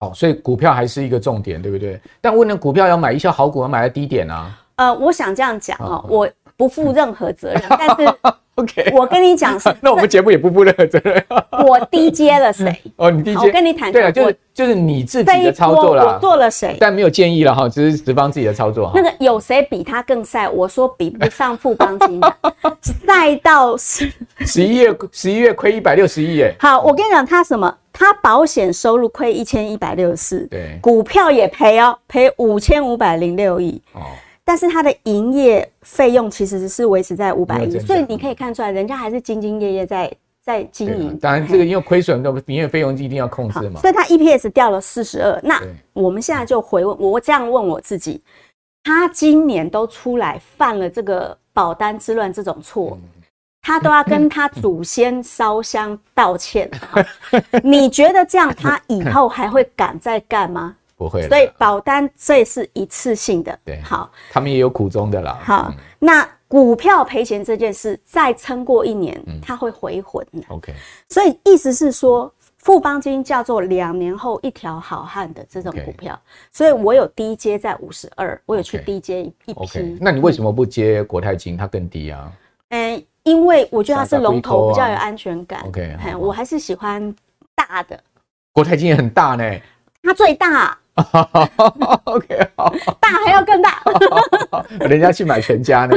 [0.00, 1.98] 好，所以股票还是一个重点，对不对？
[2.20, 4.54] 但问了股票要买一些好股，要买在低点啊。
[4.76, 8.14] 呃，我想这样讲哦，我不负任何责任，但是。
[8.60, 11.24] OK，我跟你讲， 那我们节目也不负任何责任。
[11.66, 12.74] 我低接了谁？
[12.96, 13.90] 哦，你低接，我跟你谈。
[13.90, 16.04] 对啊，就是就是你自己的操作了。
[16.04, 16.76] 我做了谁？
[16.78, 18.92] 但没有建议了哈，只是只帮自己的操作哈。
[18.94, 20.48] 那个有谁比他更晒？
[20.48, 22.20] 我说比不上富邦金，
[23.06, 26.54] 晒到十十一月十一月亏一百六十亿耶。
[26.58, 27.74] 好，我跟你讲，他什么？
[27.92, 34.00] 他保险收入亏一千一百六十四，对，股票也赔哦，赔五千五百零六亿哦。
[34.42, 41.18] 但是他的营业费用其实是维持在五百亿，所以你可以看出来，人家还是兢兢业业在在经营。
[41.18, 43.80] 当然，这个因为亏损，的营业费用一定要控制嘛。
[43.80, 45.40] 所以它 EPS 掉了四十二。
[45.42, 45.60] 那
[45.92, 48.22] 我们现在就回问，我这样问我自己：
[48.84, 52.96] 他今年都出来犯了这个保单之乱这种错，
[53.60, 56.70] 他都要跟他祖先烧香道歉。
[57.64, 60.76] 你觉得这样他以后还会敢再干吗？
[61.00, 63.58] 不会，所以保单这是一次性的。
[63.64, 65.38] 对，好，他们也有苦衷的啦。
[65.42, 70.44] 好，那股票赔钱这件事，再撑过一年，它会回魂的。
[70.48, 70.74] OK，
[71.08, 76.20] 所以意思是说，富邦金叫做两年后一条好汉的这种股票，
[76.52, 79.54] 所以我有低接在五十二，我有去低接一批。
[79.98, 81.56] 那你为什么不接国泰金？
[81.56, 82.30] 它更低啊？
[82.68, 85.62] 嗯，因为我觉得它是龙头，比较有安全感。
[85.66, 87.14] OK，我还是喜欢
[87.54, 87.98] 大的。
[88.52, 89.58] 国泰金也很大呢。
[90.02, 90.76] 它最大，
[92.04, 93.82] OK，好，大还要更大，
[94.86, 95.96] 人家去买全家呢。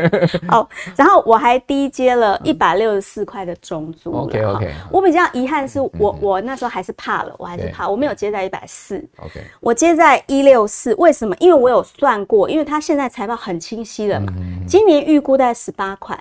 [0.48, 4.12] 好，然后我还低接了一百六十四块的中租。
[4.12, 8.96] OK OK，我比较遗憾是我我那时候还是怕了，我还是怕，我没有接在一百四。
[9.18, 11.34] OK，我接在一六四，为什么？
[11.38, 14.32] 因为我有算过，因为它现在财报很清晰了嘛，
[14.66, 16.18] 今年预估在十八块。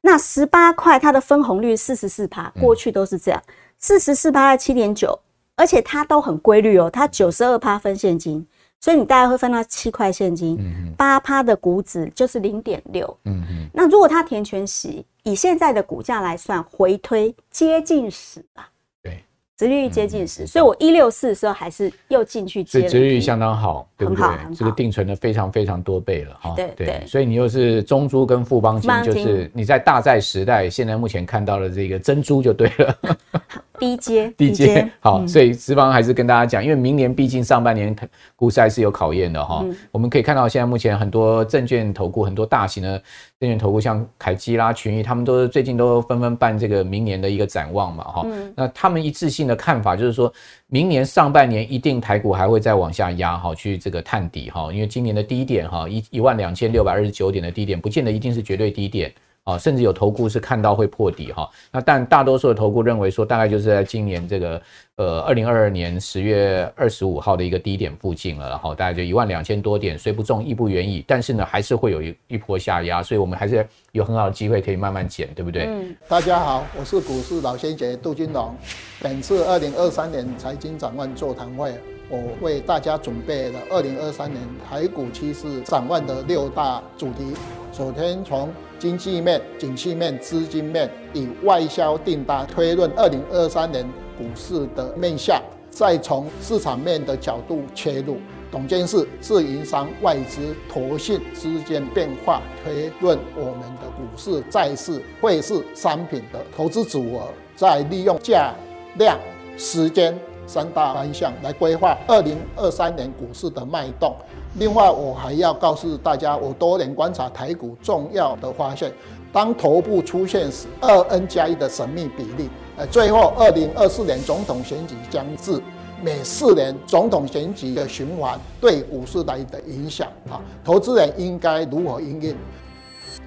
[0.00, 3.42] 那十八块它的分红率四十四趴，过去都是这样，
[3.78, 5.18] 四十四趴在七点九。
[5.58, 8.46] 而且它都很规律哦，它九十二趴分现金，
[8.80, 10.56] 所以你大概会分到七块现金，
[10.96, 13.18] 八趴的股指就是零点六。
[13.24, 13.68] 嗯嗯。
[13.74, 18.70] 那如果它填全息，以现在的股价来算，回推接近十吧。
[19.02, 19.24] 对，
[19.56, 22.88] 殖利率接近十，所以我一六四的时候还是又进去接。
[22.88, 24.24] 殖利率相当好，对不对？
[24.54, 26.54] 这个定存的非常非常多倍了哈。
[26.54, 27.04] 对对。
[27.04, 32.98] 所以你又是中珠跟富邦金，就是你在大债时代，现在目前看到的这个珍珠就对了。
[33.78, 37.94] 低阶，低阶， 好，所以资方还是跟大家讲，因为明年毕竟上半年
[38.36, 39.64] 股市还是有考验的哈。
[39.90, 42.98] 我们可以看到，现在目前很多证券投顾，很多大型的
[43.40, 48.26] 证券投顾，像凯基啦、群益，他们都最近都纷纷办这个明年的一个展望嘛哈。
[48.54, 50.32] 那他们一致性的看法就是说，
[50.66, 59.12] 明年上半年一定台股还会再往下压哈，去这个探底哈，因为今年的低点哈，一一万两千六百二十九点的低点，不见得一定是绝对低点。
[59.48, 64.60] 啊，甚至有投顾是看到会破底哈，那但大多数的投顾认为说，大概就是在今年这个
[64.96, 75.64] 呃二零二二年十月二十五号的一个低点附近了，然后大概就一万两千多点，虽不中亦不远矣，但是呢还是会有一一波下压，所以我们还是有很好的机会可以慢慢减，对不对？
[75.64, 75.96] 嗯。
[76.06, 78.54] 大家好，我是股市老先生杜金龙，
[79.00, 81.72] 本次二零二三年财经展望座谈会，
[82.10, 87.32] 我为大家准备了二零二三年台股趋势展望的六大主题，
[87.72, 93.84] 首先从经济面、景气面、资金面，以外销订单推论二零二三年
[94.16, 98.18] 股市的面向，再从市场面的角度切入，
[98.50, 108.54] 董监事、自营商、外资、投信之间变化推论我们的股市、债市、汇市商品的投资组合，再利用价、
[108.96, 109.18] 量、
[109.56, 114.14] 时间三大方向来规划二零二三年股市的脉动。
[114.58, 118.92] 另外，我还要告诉大家，我多年观察台股重要的发现：
[119.32, 122.50] 当头部出现时，二 N 加一的神秘比例。
[122.76, 125.62] 呃，最后，二零二四年总统选举将至，
[126.02, 132.36] 每四年总统选举的循环对股市来的影响啊，投资人应该如何应应？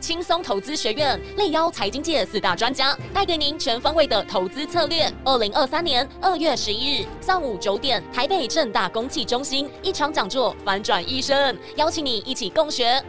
[0.01, 5.09] 轻松投资学院力邀财经界四大专家，带给您全方位的投资策略。
[5.23, 13.01] 二零二三年二月十一日上午九点，台北正大公器中心一场讲座，反转一生，邀请你一起共学。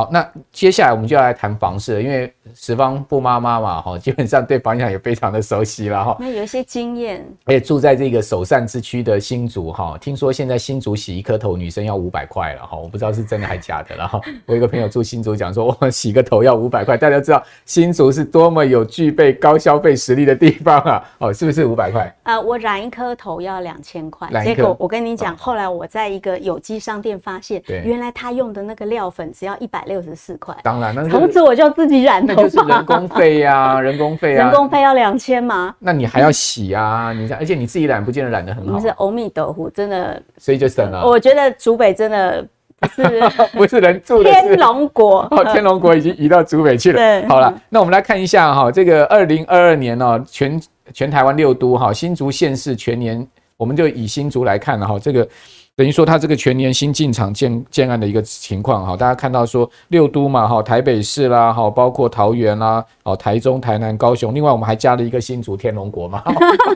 [0.00, 6.16] 好，那接下来我们就要来谈房市了，因为十方布妈妈嘛，哈， 基本上对房产也非常的熟悉了哈。
[6.18, 14.18] 那有一些经验，而且住在这个首善之区的新竹哈，听说现在新竹洗一颗头女生要五百块了哈，我不知道是真的还假的了哈。
[14.46, 22.10] 我有一个朋友住新竹讲说，我洗个头要五百块，大家知道新竹是多么有具备高消费实力的地方啊，哦，是不是五百块？
[22.22, 29.84] 呃，我染一颗头要两千块，结果我跟你讲，后来我在一个有机商店发现，原来他用的那个料粉只要一百。
[29.90, 35.74] 六十四块，当然，那从此我就自己染头发，那就是人工费呀， 人工费啊，人工费要两千吗？
[35.80, 37.12] 那你还要洗啊？
[37.12, 38.74] 你而且你自己染，不见得染得很好。
[38.74, 41.04] 不是欧米豆腐，真的，所以就省了。
[41.04, 42.46] 我觉得竹北真的
[42.78, 43.20] 不是
[43.52, 46.96] 不是人住的天龙国哦，天龙国已经移到竹北去了。
[46.96, 50.62] 对，好了，那我们来看一下哈，这个二零二二年哦，全
[50.94, 53.26] 全台湾六都哈，新竹县市全年，
[53.56, 55.26] 我们就以新竹来看了哈，这个。
[55.80, 66.22] 等于说，它这个全年新进场建建案的一个情况哈，大家看到说六都嘛哈，台北市啦哈，包括桃园啦，哦，台中、台南、高雄，另外我们还加了一个新竹天龙国嘛，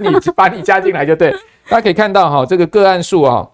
[0.00, 1.30] 你把你加进来就对。
[1.68, 3.46] 大家可以看到哈，这个个案数啊，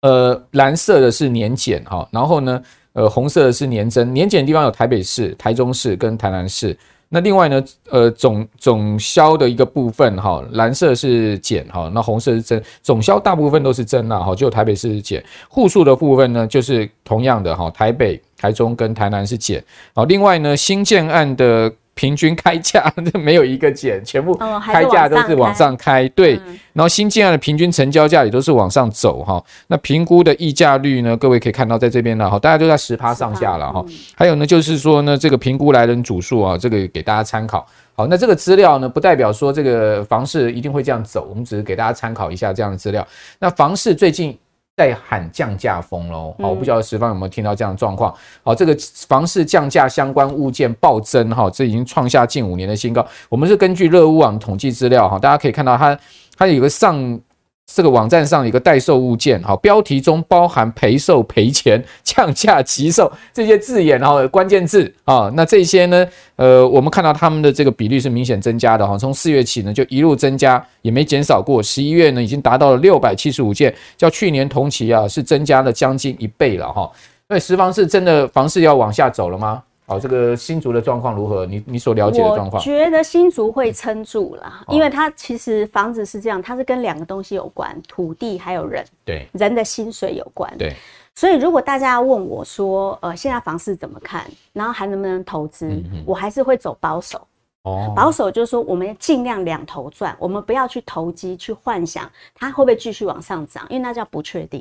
[0.00, 2.62] 呃，蓝色的是年减哈，然后呢，
[2.94, 6.74] 呃，红色的是年增，年减的地方有台北市、台中市跟台南市。
[7.08, 15.24] 那另外呢，呃，总总销的一个部分哈，蓝色是减哈，那红色是增，总销大部分都是增啦哈，只有台北市是减。
[15.48, 19.62] 户数的部分呢，就是同样的哈，台北、台中跟台南是减。
[19.94, 21.72] 好，另外呢，新建案的。
[21.96, 26.38] 平均开价 这没有一个减，全部开价都是往上开，对。
[26.74, 29.42] 然后新建案的平均成交价也都是往上走哈。
[29.66, 31.16] 那评估的溢价率呢？
[31.16, 33.82] 各位可以看到在这边了哈，大家都在十趴上下了哈。
[34.14, 37.66] 还有呢，就是说呢，这个评估来人组数啊，这个给大家参考。
[37.94, 43.06] 好，那这个资料呢，不代表说这个房市一定会这样走，我们只是给大家参考一下这样的资料。
[43.38, 44.38] 那房市最近
[44.76, 46.34] 在喊降价风喽。
[46.38, 48.14] 好，我不晓得十方有没有听到这样的状况。
[48.44, 48.76] 好，这个
[49.08, 53.06] 房市降价相关物件暴增哈，这已经创下近五年的新高。
[53.28, 55.98] 我们是根据热屋网统计资料哈，大家可以看到它
[56.36, 57.20] 它有个上。
[57.66, 66.06] 这个网站上有一个代售物件，好，标题中包含赔售、赔钱、 降价、急售这些字眼，然后关键字啊，那这些呢，
[66.36, 76.90] 呃，我们看到他们的这个比率是明显增加的哈，从四月起呢就一路增加，也没减少过，十一月呢已经达到了六百七十五件，较去年同期啊是增加了将近一倍了哈。
[77.28, 79.62] 那十方是真的房市要往下走了吗？
[79.86, 81.46] 好，这个新竹的状况如何？
[81.46, 82.60] 你你所了解的状况？
[82.60, 88.84] 我觉得新竹会撑住了，因为它其实房子是这样，它是跟两个东西有关，土地还有人。
[89.04, 90.52] 对，人的薪水有关。
[90.58, 90.74] 对，
[91.14, 94.24] 所以如果大家要问我说，呃，现在房市怎么看？
[94.52, 95.68] 然后还能不能投资？
[95.68, 97.24] 嗯、我还是会走保守。
[97.62, 104.60] 哦，保守就是说，我们尽量两头赚，我们不要去投机，去幻想它会不会继续往上涨，因为那叫不确定。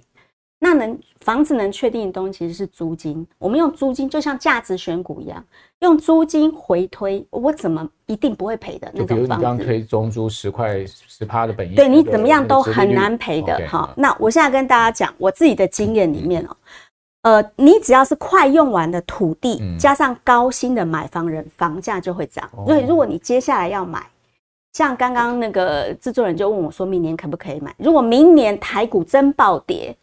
[0.58, 5.44] 那能房子能确定的东西其实是租金，我们用租金就像价值选股一样，
[5.80, 9.24] 用租金回推，我怎么一定不会赔的那种房子？
[9.28, 13.94] 比如你刚推中租十块十趴的本益，对你怎么样都很难赔的哈。
[13.98, 16.58] 那我现在跟大家讲我自己的经验里面哦，
[17.24, 22.50] 呃，你只要是快用完的土地，加上高薪的买房人，房价就会涨。
[22.66, 24.04] 所以如果你接下来要买，
[24.72, 27.76] 像刚刚那个制作人就问我说，明年可不可以买？
[27.78, 29.96] 如果明年台股真暴跌。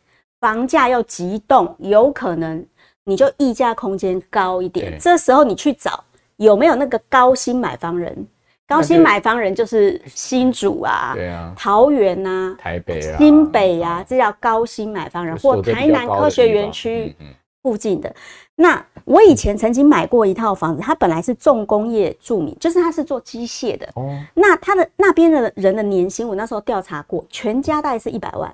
[0.43, 2.66] 房价要急动，有可能
[3.05, 4.99] 你就溢价空间高一点。
[4.99, 6.03] 这时候你去找
[6.38, 8.26] 有没有那个高薪买房人？
[8.66, 17.14] 高薪买房人就是新竹啊，对啊，桃园啊，台北啊，新北啊，这叫高薪买房人，或台南科学园区
[17.62, 18.12] 附近的。
[18.57, 23.88] 那我以前曾经买过一套房子，它本来是重工业著名，就是它是做机械的。
[23.95, 28.53] 哦，那他的那边的人的年薪，我那时候调查过，全家大概是一百万。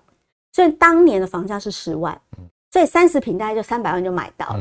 [0.59, 2.21] 所以当年的房价是十万，
[2.73, 4.61] 所以三十平大概就三百万就买到了。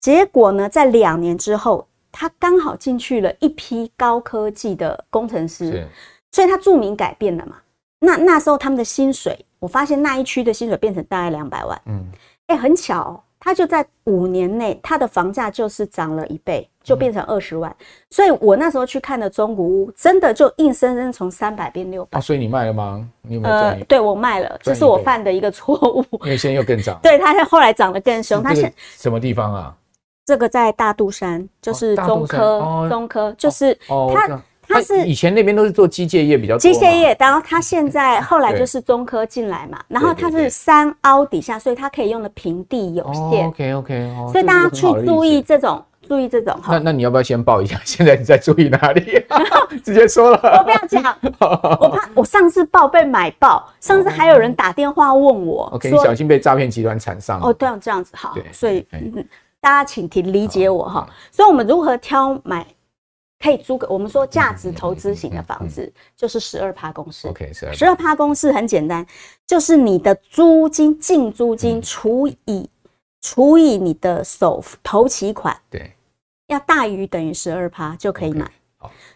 [0.00, 5.86] 结果呢，在两年之后，他刚好进去了一批高科技的工程师，
[6.32, 7.58] 所以他著名改变了嘛。
[8.00, 11.80] 那那时候他们的薪水，我发现那一区的薪水变成大概两百万。
[11.86, 12.10] 嗯，
[12.48, 13.22] 哎，很巧。
[13.40, 17.74] 他就在五年内，他的房价就是涨了一倍，就变成二十万。
[17.78, 22.18] 嗯、所以我那时候去看的中古屋，真的就硬生生从三百变六百。
[22.18, 23.08] 啊，所以你卖了吗？
[23.22, 23.70] 你有没有赚？
[23.78, 26.04] 呃，对我卖了，这是我犯的一个错误。
[26.24, 26.98] 因为现在又更涨。
[27.02, 28.42] 对，它后来涨得更凶。
[28.42, 29.74] 它现什么地方啊？
[30.26, 34.28] 这个在大肚山，就是中科，哦、中科就是它。
[34.28, 43.46] 哦哦他是以前那边都是做机械业比较多，机械业，然后他现在后来就是中科进来嘛，然后他是山凹底下，所以他可以用的平地有限。
[43.48, 46.74] OK OK，所以大家去注意这种，注意这种哈。
[46.74, 47.80] 那那你要不要先报一下？
[47.84, 49.22] 现在你在注意哪里？
[49.82, 57.40] 直接说了，我不要讲， 我怕我上次报被买爆，上次还有人打电话问我，OK，你小心被诈骗集团缠上。
[57.40, 58.86] 哦，对，这样子好，所以
[59.60, 61.06] 大家请听理解我哈。
[61.30, 62.66] 所以我们如何挑买？
[63.42, 67.26] 可以租个，我们说价值投资型的房子就是十二趴公式。
[67.26, 68.14] OK，十二趴。
[68.14, 69.06] 公式很简单，
[69.46, 72.68] 就是你的租金净租金除以
[73.22, 75.94] 除以你的首付头期款，对，
[76.48, 78.50] 要大于等于十二趴就可以买。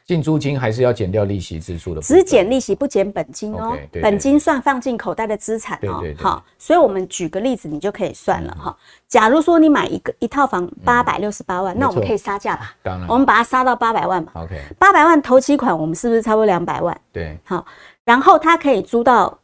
[0.05, 6.03] 好，净租金还是要减掉利息支出的，只减利息不减本金哦，本金算放进口袋的资产哦。
[6.19, 8.77] 好，所以我们举个例子，你就可以算了哈。
[9.09, 12.75] 假如说你买一个一套房八百六十八万，那我们可以杀价吧？
[12.83, 14.33] 当然，我们把它杀到八百万嘛。
[14.35, 16.99] OK，八百万头期款，我们是不是差不多两百万？
[17.11, 17.65] 对，好，
[18.05, 19.39] 然后它可以租到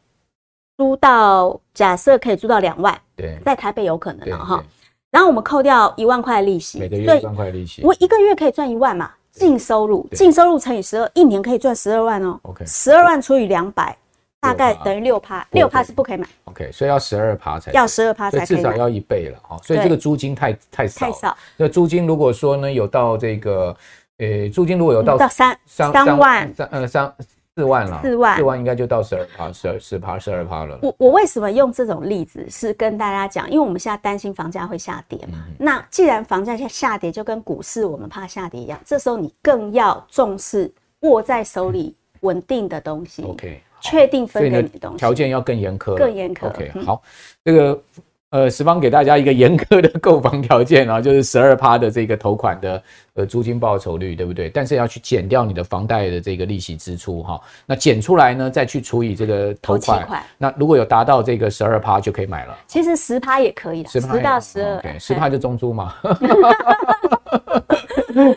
[0.77, 4.63] 租到，假设可以租到两万，对，在台北有可能了哈。
[5.09, 9.11] 然后我们扣掉一万块利息，每个月一万块利息，我一个月可以赚一万嘛？
[9.31, 12.39] 净收入，净收入乘以十二，一年可以赚十二万哦。
[12.43, 13.97] OK，十二万除以两百，
[14.39, 15.45] 大概等于六趴。
[15.51, 16.27] 六趴是不可以买。
[16.45, 19.57] OK，所以要十二趴才要十二趴才至少要一倍了哈。
[19.63, 21.05] 所以这个租金太太少。
[21.05, 21.37] 太少。
[21.57, 23.75] 那租金如果说呢，有到这个，
[24.17, 27.13] 呃，租金如果有到三三三万三呃三。
[27.55, 30.79] 四万了，四万，四万应该就到十二趴，十二十趴，十二趴了。
[30.81, 33.49] 我我为什么用这种例子是跟大家讲？
[33.51, 35.43] 因为我们现在担心房价会下跌嘛。
[35.49, 40.71] 嗯、那既然房价下下跌，就跟股市我们怕下跌一样，这时候你更要重视
[41.01, 43.23] 握在手里稳定的东西。
[43.23, 46.47] OK，确定分给你的东西，条件要更严苛，更严苛。
[46.47, 47.01] OK，好，
[47.43, 47.77] 这个。
[48.31, 52.81] 呃，十方给大家一个严苛的购房条件啊，就是十二趴的这个头款的
[53.13, 54.49] 呃租金报酬率，对不对？
[54.49, 60.07] 但是要去减掉你的房贷的这个利息支出哈，那减出来呢，再去除以这个头款，
[60.37, 62.57] 那如果有达到这个十二趴就可以买了。
[62.67, 65.93] 其实十趴也可以的，十到十二，对，十趴就中租嘛。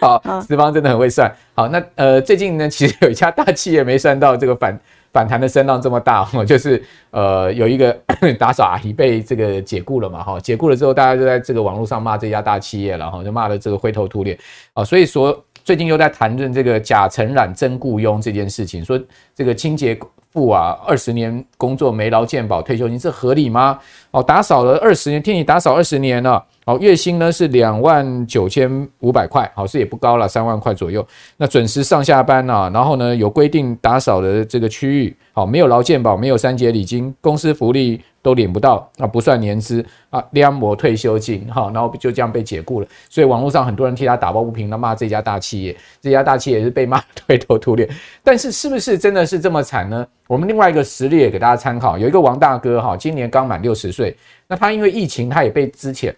[0.01, 1.33] 好，十方真的很会算。
[1.55, 4.77] 好，那呃最近呢，其实有一家大企业没算到这个反。
[5.15, 7.97] 反弹的声浪这么大， 就是呃有一个
[8.37, 14.37] 打扫阿姨被这个解雇了嘛，哈，解雇了之后，大家就在这个网络上骂这家大企业了，哈，就骂的这个灰头土脸。
[14.73, 19.01] 啊，所以说最近又在谈论这个假承揽真雇佣这件事情，说
[19.35, 19.97] 这个清洁
[20.35, 23.79] 不啊，二十年工作没劳健保退休金，这合理吗？
[24.11, 26.45] 哦，打扫了二十年，替你打扫二十年了。
[26.67, 31.07] 哦，月薪呢是两万九千五百块，好，是也不高了，三万块左右。
[31.37, 42.87] 那准时上下班啊，然后呢有规定打扫的这个区域，好，没有劳健保，没有三节礼金，公司福利都领不到，啊，不算年资啊，两模退休金，哈，然后就这样被解雇了。
[43.11, 47.87] 所以网络上很多人替他打抱不平，他骂这家大企业，这家大企业也是被骂 灰头土脸。
[48.23, 50.07] 但是是不是真的是这么惨呢？
[50.27, 54.17] 我们另外一个实例也给大家参考，有一个王大哥哈，今年刚满六十岁，
[54.49, 56.15] 那他因为疫情，他也被资遣。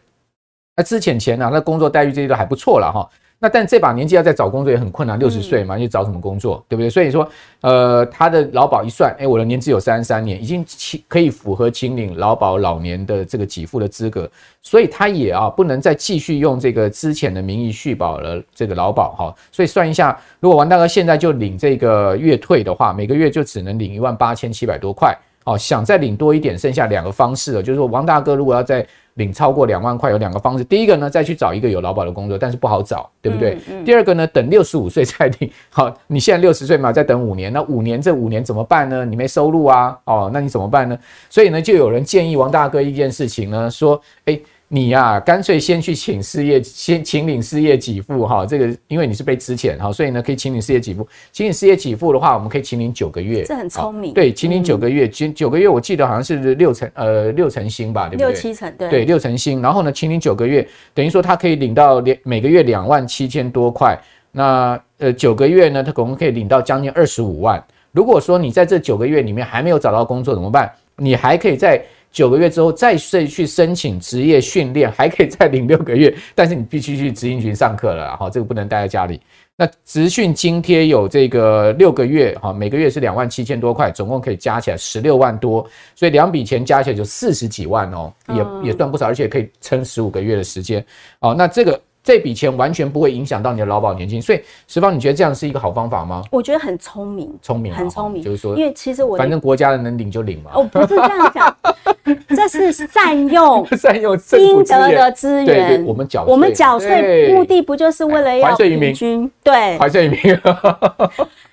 [0.77, 3.11] 那资遣前呢，那工作待遇这些都还不错了哈。
[3.39, 6.89] 那但这把年纪要再找工作也很困难，六十岁嘛，你找什么工作，对不对？
[6.89, 7.29] 所以说，
[7.61, 10.65] 呃，他的劳保一算，哎，我的年资有三十三年，已经
[11.07, 14.29] 可以符合请领劳保老年的这个给付的资格，
[14.63, 19.35] 所以他也啊不能再继续用这个之前的名义续保了这个劳保哈。
[19.53, 25.15] 所以算一下，如果王大哥现在就领这个月退的话，每个月就只能领一万八千七百多块。
[25.45, 28.85] 哦，想再领多一点，剩下两个方式了，就是说王大哥如果要再
[29.17, 30.65] 领超过两万块，有两个方式。
[30.65, 33.55] 第一个呢，再去找一个有劳保的工作，但是不好找，对不对？
[33.69, 35.51] 嗯嗯、第二个呢，等六十五岁再领。
[35.71, 39.05] 好，你现在六十岁嘛，再等五年，那五年这五年怎么办呢？
[39.05, 40.99] 你没收入啊，哦，那你怎么办呢？
[41.29, 48.45] 所以呢，就有人建议王大哥一件事情呢，说，诶你呀、啊，干脆先去请失业，先请领失业给付哈。
[48.45, 51.07] 这个因为你是被资遣哈，所以呢可以请领失业给付。
[51.31, 53.45] 请领失业给付的话，我们可以请领九个月。
[53.45, 54.13] 这很聪明。
[54.13, 58.27] 对，请领九个月，九九个月，我记得好像是六成呃六成薪吧，对不对？
[58.27, 58.89] 六七成，对。
[58.89, 59.63] 对，六成薪。
[59.63, 63.97] 然后呢，请领九个月，等于说他可以领到两每个月两万七千多块。
[64.33, 67.65] 那呃九个月呢，他总共可以领到将近二十五万。
[67.93, 70.69] 如果说你在这九个月里面还没有找到工作怎么办？
[70.97, 71.81] 你还可以在。
[72.17, 79.21] 九个月之后再去申请职业训练，还可以再领六个月，但是你必须去职训群上课了，哈，这个不能待在家里。
[79.55, 90.83] 那职训津贴有这个六个月，哈，每个月是两万七千多块，总共可以加起来十六万多，所以两笔钱加起来就四十几万哦，也也算不少，而且可以撑十五个月的时间，
[91.21, 91.79] 哦，那这个。
[92.07, 96.23] 这笔钱完全不会影响到你的劳保年金，所以十方，你觉得这样是一个好方法吗？
[96.31, 98.23] 我觉得很聪明，聪明，很聪明。
[98.23, 100.53] 就是说，因为其实我反正国家的能领就领嘛。
[100.55, 101.57] 我不是这样讲，
[102.29, 105.85] 这是善用 善用应得的资源。
[105.85, 109.29] 我们缴我们缴税目的不就是为了要还税于民？
[109.43, 110.21] 对，还税于民。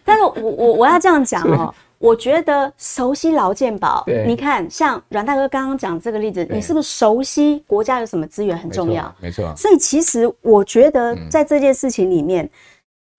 [0.06, 1.74] 但是我我我要这样讲哦。
[2.04, 9.16] 我觉得熟悉劳健保，你看像阮大哥刚刚讲这个例子，你是不是熟悉国家有什么资源很重要？
[9.22, 9.54] 没错。
[9.56, 12.50] 所以其实我觉得在这件事情里面，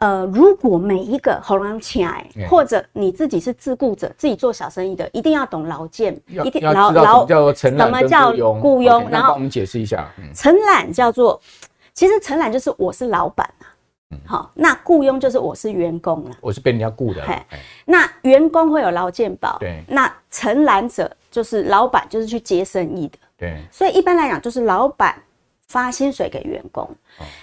[0.00, 9.08] 呃，如果每一个喉咙起来，或者你自己是自雇者，自己做小生意的，一定要懂劳健，一定劳劳叫什么叫雇佣？
[9.08, 11.40] 然后我们解释一下，承揽叫做，
[11.94, 13.48] 其实承揽就是我是老板。
[14.26, 17.22] 好，那雇佣就是我是员工了，我是被人家雇的。
[17.26, 17.36] 嘿，
[17.84, 19.82] 那员工会有劳健保，对。
[19.88, 23.62] 那承揽者就是老板，就是去接生意的，对。
[23.70, 25.14] 所以一般来讲，就是老板
[25.68, 26.88] 发薪水给员工。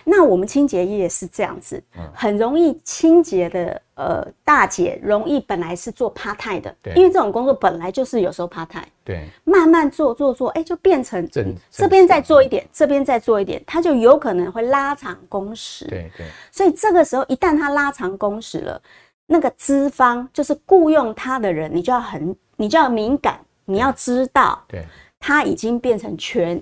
[0.04, 1.82] 那我们清洁业是这样子，
[2.14, 11.28] 很容易清洁的呃大姐容易本来是做 part time 的，因为这种工作本来就是有时候 part time，对，慢慢做做做，哎，就变成
[11.70, 18.82] 这边再做一点，这边再做一点，他就有可能会拉长工时，对对，所以这个时候一旦他拉长工时了，
[19.26, 24.84] 那个资方就是雇佣他的人，你就要很，你就要敏感，你要知道，对，
[25.20, 26.62] 他已经变成全。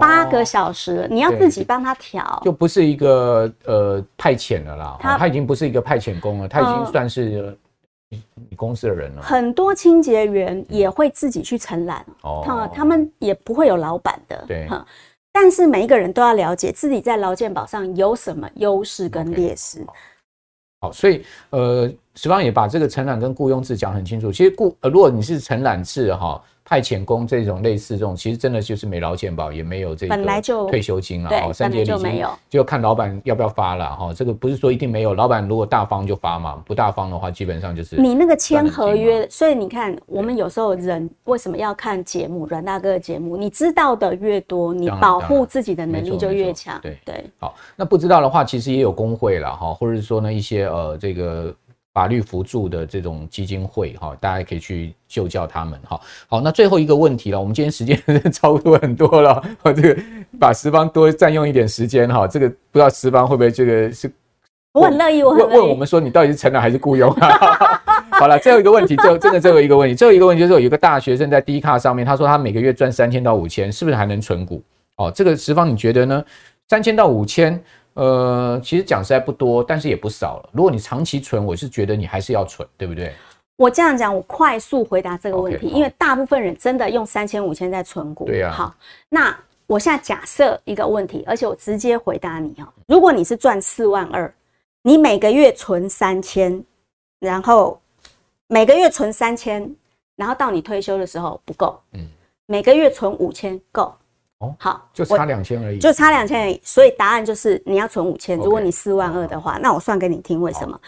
[0.00, 4.96] 八个小时，哦、你要自己帮他调，就不是一个呃派遣了啦。
[4.98, 7.56] 他他已经不是一个派遣工了，他已经算是
[8.08, 9.22] 你公司的人了。
[9.22, 14.66] 很多清洁员也会自己去承揽，哦，他们也不会有老板的，对。
[15.30, 19.80] 但是每一个人都要了解自己在劳健保上有什么优势跟劣势。
[19.80, 19.88] Okay.
[20.80, 24.32] 好，所以呃，十方也把这个承揽跟雇佣制讲很清楚。
[24.32, 26.42] 其实雇呃，如果你是承揽制哈。
[26.64, 30.16] 派遣工这种类似这种，其实真的就是没劳健保，也没有这个
[30.70, 31.30] 退休金了。
[31.42, 34.14] 哦，三节礼金就看老板要不要发了哈。
[34.14, 39.28] 这个不是说一定没有，老板如果大方就发嘛，不大方的话，基本上就是你那个签合约。
[39.28, 42.46] 所以你看，我们有时候人为什么要看节目？
[42.46, 46.80] 阮大哥的节目，你知道的越多，你保护自己的能力就越强。
[46.80, 47.24] 对对。
[47.38, 51.54] 好，那不知道的话，其实也有工会了哈，或者是说呢一些呃这个。
[51.94, 55.98] 法律扶助的这种基金会哈，大家可以去就教他们哈。
[56.28, 57.96] 好，那最后一个问题了，我们今天时间
[58.32, 60.02] 超过很多了，我这个
[60.38, 62.26] 把十方多占用一点时间哈。
[62.26, 64.12] 这个不知道十方会不会这个是？
[64.72, 65.48] 我很乐意，我很乐意。
[65.50, 67.80] 问问我们说，你到底是承揽还是雇佣啊？
[68.18, 74.60] 好了，最后一个问题，最后真的最后一个问题，最后一个问题就是有一个大学生在 D 卡上面，他说他每个月赚三千到五千，是不是还能存股？
[74.96, 76.24] 哦，这个十方你觉得呢？
[76.68, 77.62] 三千到五千，
[77.94, 80.50] 呃，其实讲实在不多，但是也不少了。
[80.52, 83.12] 如果你长期存，我是觉得你还是要存，对不对？
[83.56, 88.24] 我这样讲，我快速回答这个问题，okay, 因为大部分人真的用三千五千在存股。
[88.24, 88.52] 对呀、啊。
[88.52, 88.74] 好，
[89.08, 89.36] 那
[89.68, 92.66] 我现在假设一个问题，而且我直接回答你哦。
[92.88, 94.32] 如果你是赚四万二，
[94.82, 96.60] 你每个月存三千，
[97.20, 97.80] 然后
[98.48, 99.72] 每个月存三千，
[100.16, 102.04] 然后到你退休的时候不够，嗯，
[102.46, 103.94] 每个月存五千够。
[104.44, 106.60] 哦，好，就差两千而已，就差两千而已。
[106.64, 108.36] 所以答案就是你要存五千。
[108.38, 110.78] 如果你四万二的话，那我算给你听为什么？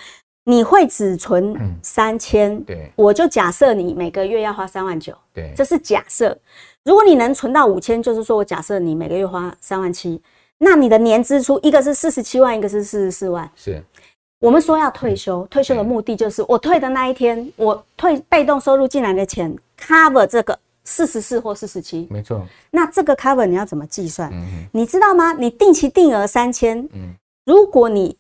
[0.45, 2.61] 你会只存三千？
[2.63, 5.13] 对，我就假设你每个月要花三万九。
[5.35, 6.37] 对，这是假设。
[6.85, 10.23] 如果你能存到五千，就是说我假设你每个月花三万七，
[10.59, 13.51] 那你的年支出一个是四十七万，一个是四十四万。
[13.57, 13.83] 是，
[14.39, 20.57] 我们说要退休，退休的目的就是我退的那一天，我退被动收入进来的钱 cover 这个。
[20.87, 22.47] 四十四或四十七，没错。
[22.71, 24.31] 那这个 cover 你要怎么计算？
[24.33, 25.33] 嗯，你知道吗？
[25.33, 27.13] 你定期定额三千，嗯，
[27.45, 28.17] 如果你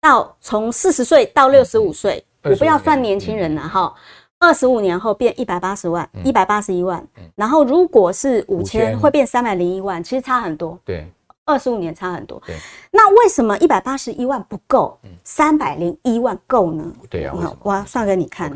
[0.00, 3.92] 到从四十岁到六十五岁，我不要算年轻人了哈，
[4.38, 7.04] 二十五年后变一百八十万，一百八十一万，
[7.34, 10.78] 然后如果是五千会变三百零一万，其实差很多。
[10.84, 11.04] 对，
[11.44, 12.40] 二十五年差很多。
[12.46, 12.54] 对，
[12.92, 14.96] 那为什么一百八十一万不够？
[15.24, 16.92] 三百零一万够呢？
[17.10, 17.34] 对呀，
[17.64, 18.52] 我要算给你看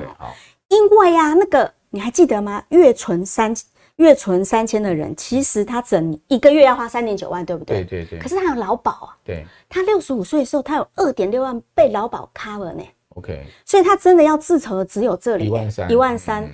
[0.68, 1.74] 因为呀，那个。
[1.90, 2.62] 你还记得吗？
[2.68, 3.54] 月存三
[3.96, 7.84] 月存三千的人，其实他整一个月要花三点九万，对不对？
[7.84, 8.18] 对对对。
[8.18, 9.16] 可是他有劳保啊。
[9.24, 9.44] 对。
[9.68, 12.82] 他六十五岁的时候，他有二点六万被劳保 cover 呢。
[13.16, 13.44] OK。
[13.64, 16.48] 所以他真的要自筹的只有这里一万三，一万三。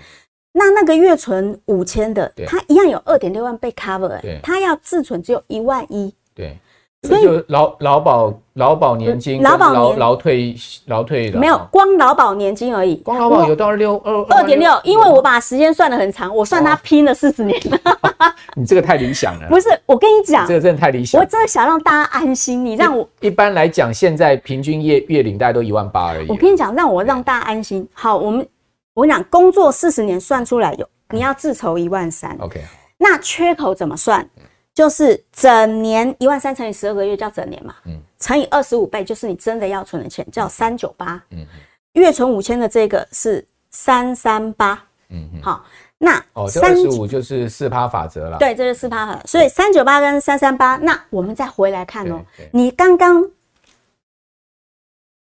[0.53, 4.41] 那那个月存五千的，他一样有二点六万被 cover，对。
[4.43, 6.15] 他要自存只有一万一。
[6.35, 6.57] 对。
[7.05, 17.79] 所以劳劳保劳保年金、劳保劳劳退劳退的没有光劳保年金而已，光劳保有到六二二点六，因为我把时间算得很长，我算他拼了四十年了。
[18.57, 19.49] 你这个太理想了。
[19.49, 21.21] 不是，我跟你讲，这个真的太理想。
[21.21, 26.29] 我真的想让大家安心，你让我一般来讲，现在平均月月领大概都一万八而已。
[26.29, 27.87] 我跟你讲，让我让大家安心。
[27.93, 28.47] 好，我们
[28.95, 32.37] 我跟你讲，工作四十年算出来有，你要自筹一万三。
[32.41, 32.61] OK，
[32.97, 34.27] 那缺口怎么算？
[34.75, 41.47] 就是整年一万三乘以十二个月叫整年嘛，嗯，乘以二十五倍就是你真的要存的钱，叫三九八，嗯，
[41.93, 45.65] 月存五千的这个是三三八，嗯，好，
[45.97, 52.21] 那哦，这二十五就是四趴法则了，对，这是四趴法则，所以三九八跟三三八，那我们再回来看哦，
[52.51, 53.31] 你刚刚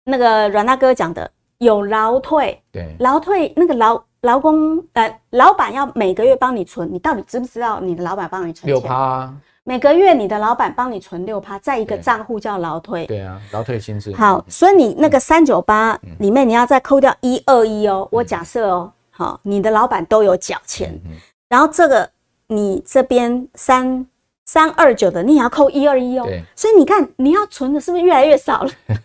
[0.04, 4.04] 那个阮大哥讲的有劳退，对，劳退那个劳。
[4.22, 8.94] 劳工呃，老板要每个月帮你存，你到底知不知道你的老板帮你存六趴？
[8.94, 13.06] 啊、每个月你的老板帮你存六趴，在一个账户叫劳退。
[13.06, 14.12] 对啊，劳退薪资。
[14.14, 18.06] 好，所以你那个三九八里面你要再扣掉一二一哦。
[18.12, 20.92] 我假设哦，好，你的老板都有缴钱，
[21.48, 22.10] 然后这个
[22.48, 24.06] 你这边三
[24.44, 26.24] 三二九的你也要扣一二一哦。
[26.26, 28.70] 对所以你看你要存的是不是越来越少了？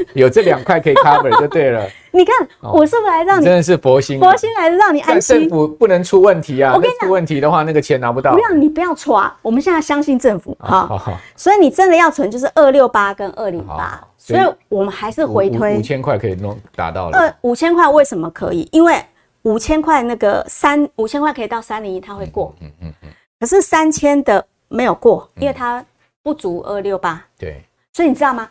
[0.14, 1.86] 有这两块可以 cover 就对了。
[2.10, 4.18] 你看，我是不是来让你真的是佛心？
[4.18, 5.40] 佛心来让你安心。
[5.40, 6.72] 政府不能出问题啊！
[6.74, 8.32] 我跟你讲，出问题的话，那个钱拿不到。
[8.32, 9.32] 不要，你不要抓。
[9.42, 11.18] 我们现在相信政府，好。
[11.36, 14.02] 所以你真的要存，就是二六八跟二零八。
[14.16, 17.18] 所以我们还是回推五千块可以弄达到了。
[17.18, 18.66] 二五千块为什么可以？
[18.72, 19.00] 因为
[19.42, 22.54] 五千块那个三五千块可以到三零一，它会过。
[22.60, 23.08] 嗯嗯嗯。
[23.38, 25.84] 可是三千的没有过，因为它
[26.22, 27.22] 不足二六八。
[27.38, 27.62] 对。
[27.92, 28.48] 所以你知道吗？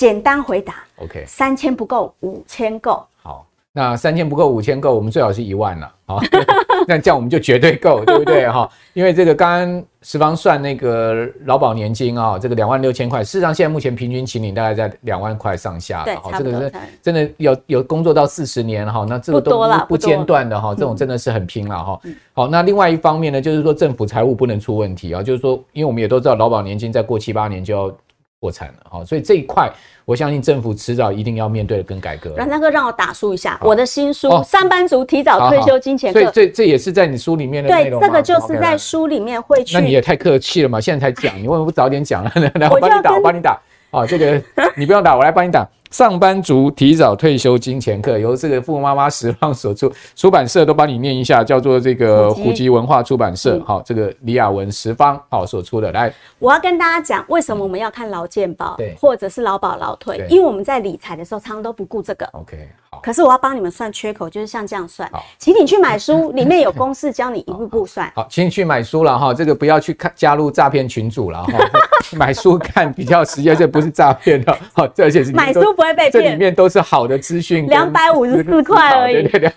[0.00, 3.04] 简单回答，OK，三千不够，五千够。
[3.22, 5.92] 好，那三千不够，五千够，我们最好是一万了。
[6.06, 6.18] 好，
[6.88, 8.48] 那这样我们就绝对够，对不对？
[8.48, 16.02] 哈，因为这个刚刚十方算那个劳保年金啊，这个两万六千块，事实上现在目前平均请领大概在两万块上下。
[16.04, 16.50] 对，差不多。
[16.50, 16.72] 这个是
[17.02, 22.00] 真的有有工作到四十年哈，那这个都不不间断的哈，这种真的是很拼了哈。
[22.32, 27.94] 好，那另外一方面呢，就是说政府财务不能出问题啊，就是说，因为我们也都知道劳保年金再过七八年就要。
[28.40, 29.70] 破产了哈，所以这一块
[30.06, 32.30] 我相信政府迟早一定要面对跟改革。
[32.30, 36.18] 阮大哥，让我打书一下我的新书《上班族提早退休金钱课》。
[36.22, 38.00] 所以这这也是在你书里面的内容。
[38.00, 39.74] 对，这个就是在书里面会去。
[39.74, 42.30] 那你也太客气了嘛，现在才讲，你为什么不早点讲呢？
[42.54, 43.60] 来，我帮你打，我帮你打。
[43.90, 44.42] 啊，这个
[44.74, 45.68] 你不用打，我来帮你打。
[45.90, 53.62] 上班族提早退休金钱课由这个富妈妈十方所出，出版社都帮你念一下，叫做这个虎吉文化出版社。
[53.66, 55.90] 好，这个李雅文十方好所出的。
[55.92, 60.24] 来，我要跟大家讲，为什么我们要看劳健保，对，或者是劳保劳退？
[60.30, 62.24] 因为我们在理财的时候，常常都不顾这个。
[62.32, 62.89] OK，好。
[63.02, 65.08] 可是我要帮你们算缺口，就是像这样算。
[65.12, 68.10] 好，请你去买书， 里面有公式教你一步步算。
[68.14, 71.52] 好，请你去买书了哈，这个不要去看加入诈骗群组了哈。
[72.16, 74.56] 买书看比较实际，这不是诈骗的。
[74.72, 77.66] 好，这而且是买书不会被骗，这里面都是好的资讯。
[77.66, 79.22] 两百五十四块而已。
[79.28, 79.52] 对对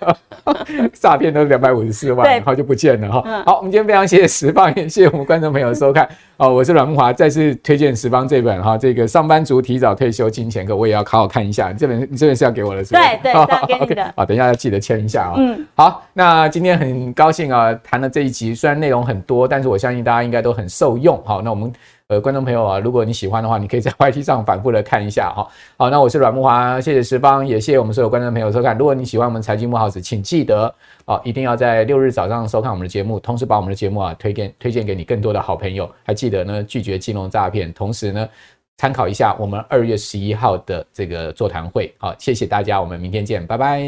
[0.45, 3.43] 对，诈骗都是两百五十四万，然后就不见了哈。
[3.45, 6.07] 好，我们今天非常谢谢十方，也谢谢我们观众朋友的收看。
[6.37, 11.71] 哦，我是阮木华，再次推荐十方这本哈，这个上班族提早退休金钱课，我也要好好看一下。
[11.71, 12.99] 这本你这本是要给我的，是吧？
[13.21, 14.13] 对对，要给你的。
[14.15, 15.34] 好，等一下要记得签一下啊。
[15.38, 21.21] 嗯，好，那今天很高兴啊，谈了这一集，虽然内容很多，但是我相信大家应该都很受用。
[21.25, 21.71] 好，那我们
[22.07, 25.47] 呃观众朋友啊，如果你喜欢的话，你可以在 YT 上反复的看一下哈。
[25.77, 28.77] 好，那我是阮木华，谢谢十方，也谢谢我们所有观众朋友收看。
[28.77, 30.73] 如果你喜欢我们财经木 House，请记得。
[31.05, 35.89] 啊，一定要在六日早上收看我们的节目，同时把我们的节目啊推荐推荐给你更多的好朋友。
[36.01, 38.25] 还记得呢，拒绝金融诈骗，同时呢，
[38.78, 41.93] 参考一下我们二月十一号的这个座谈会。
[41.97, 43.82] 好，谢谢大家，我们明天见，拜拜。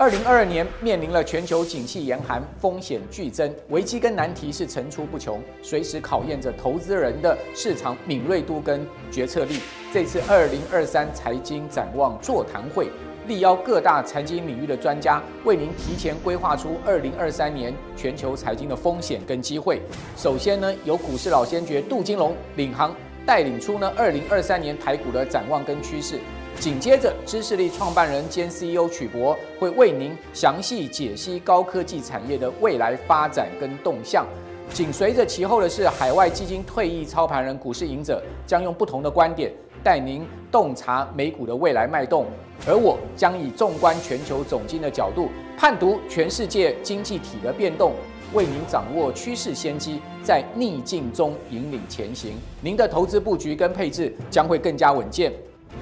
[0.00, 9.58] 二零二二年面临了全球景气严寒，风险剧增，危机跟难题是层出不穷，随时考验着投资人的市场敏锐度跟决策力。
[9.92, 12.90] 这次二零二三财经展望座谈会，
[13.28, 19.80] 力邀各大财经领域的专家，为您提前规划出二零二三年全球财经的风险跟机会。
[20.16, 22.92] 首先呢，由股市老先觉杜金龙领航，
[23.26, 26.18] 带领出呢二零二三年台股的展望跟趋势。
[26.58, 34.26] 紧接着，知识力创办人兼 CEO 曲博会为您详细解析高科技产业的未来发展跟动向。
[34.70, 39.52] 紧随着其后的是海外基金退役操盘人股市赢者，将用不同的观点
[39.82, 42.26] 带您洞察美股的未来脉动。
[42.66, 47.92] 而我将以纵观全球总经的角度，判读全世界经济体的变动，
[48.32, 52.32] 为您掌握趋势先机，在逆境中引领前行。
[52.60, 55.32] 您的投资布局跟配置将会更加稳健。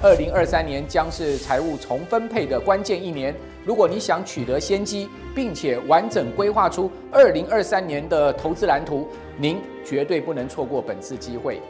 [0.03, 3.35] 二零二三年将是财务重分配的关键一年。
[3.65, 11.61] 如果你想取得先机，并且完整规划出二零二三年的投资蓝图，您绝对不能错过本次机会。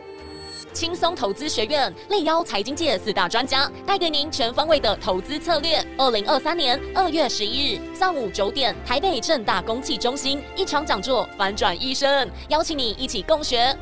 [0.77, 5.83] 轻松投资学院力邀财经界四大专家，带给您全方位的投资策略。
[5.97, 13.75] 二零二三年二月十一日上午九点，台北正大公器中心一场讲座，反转一生，邀请你一起共学。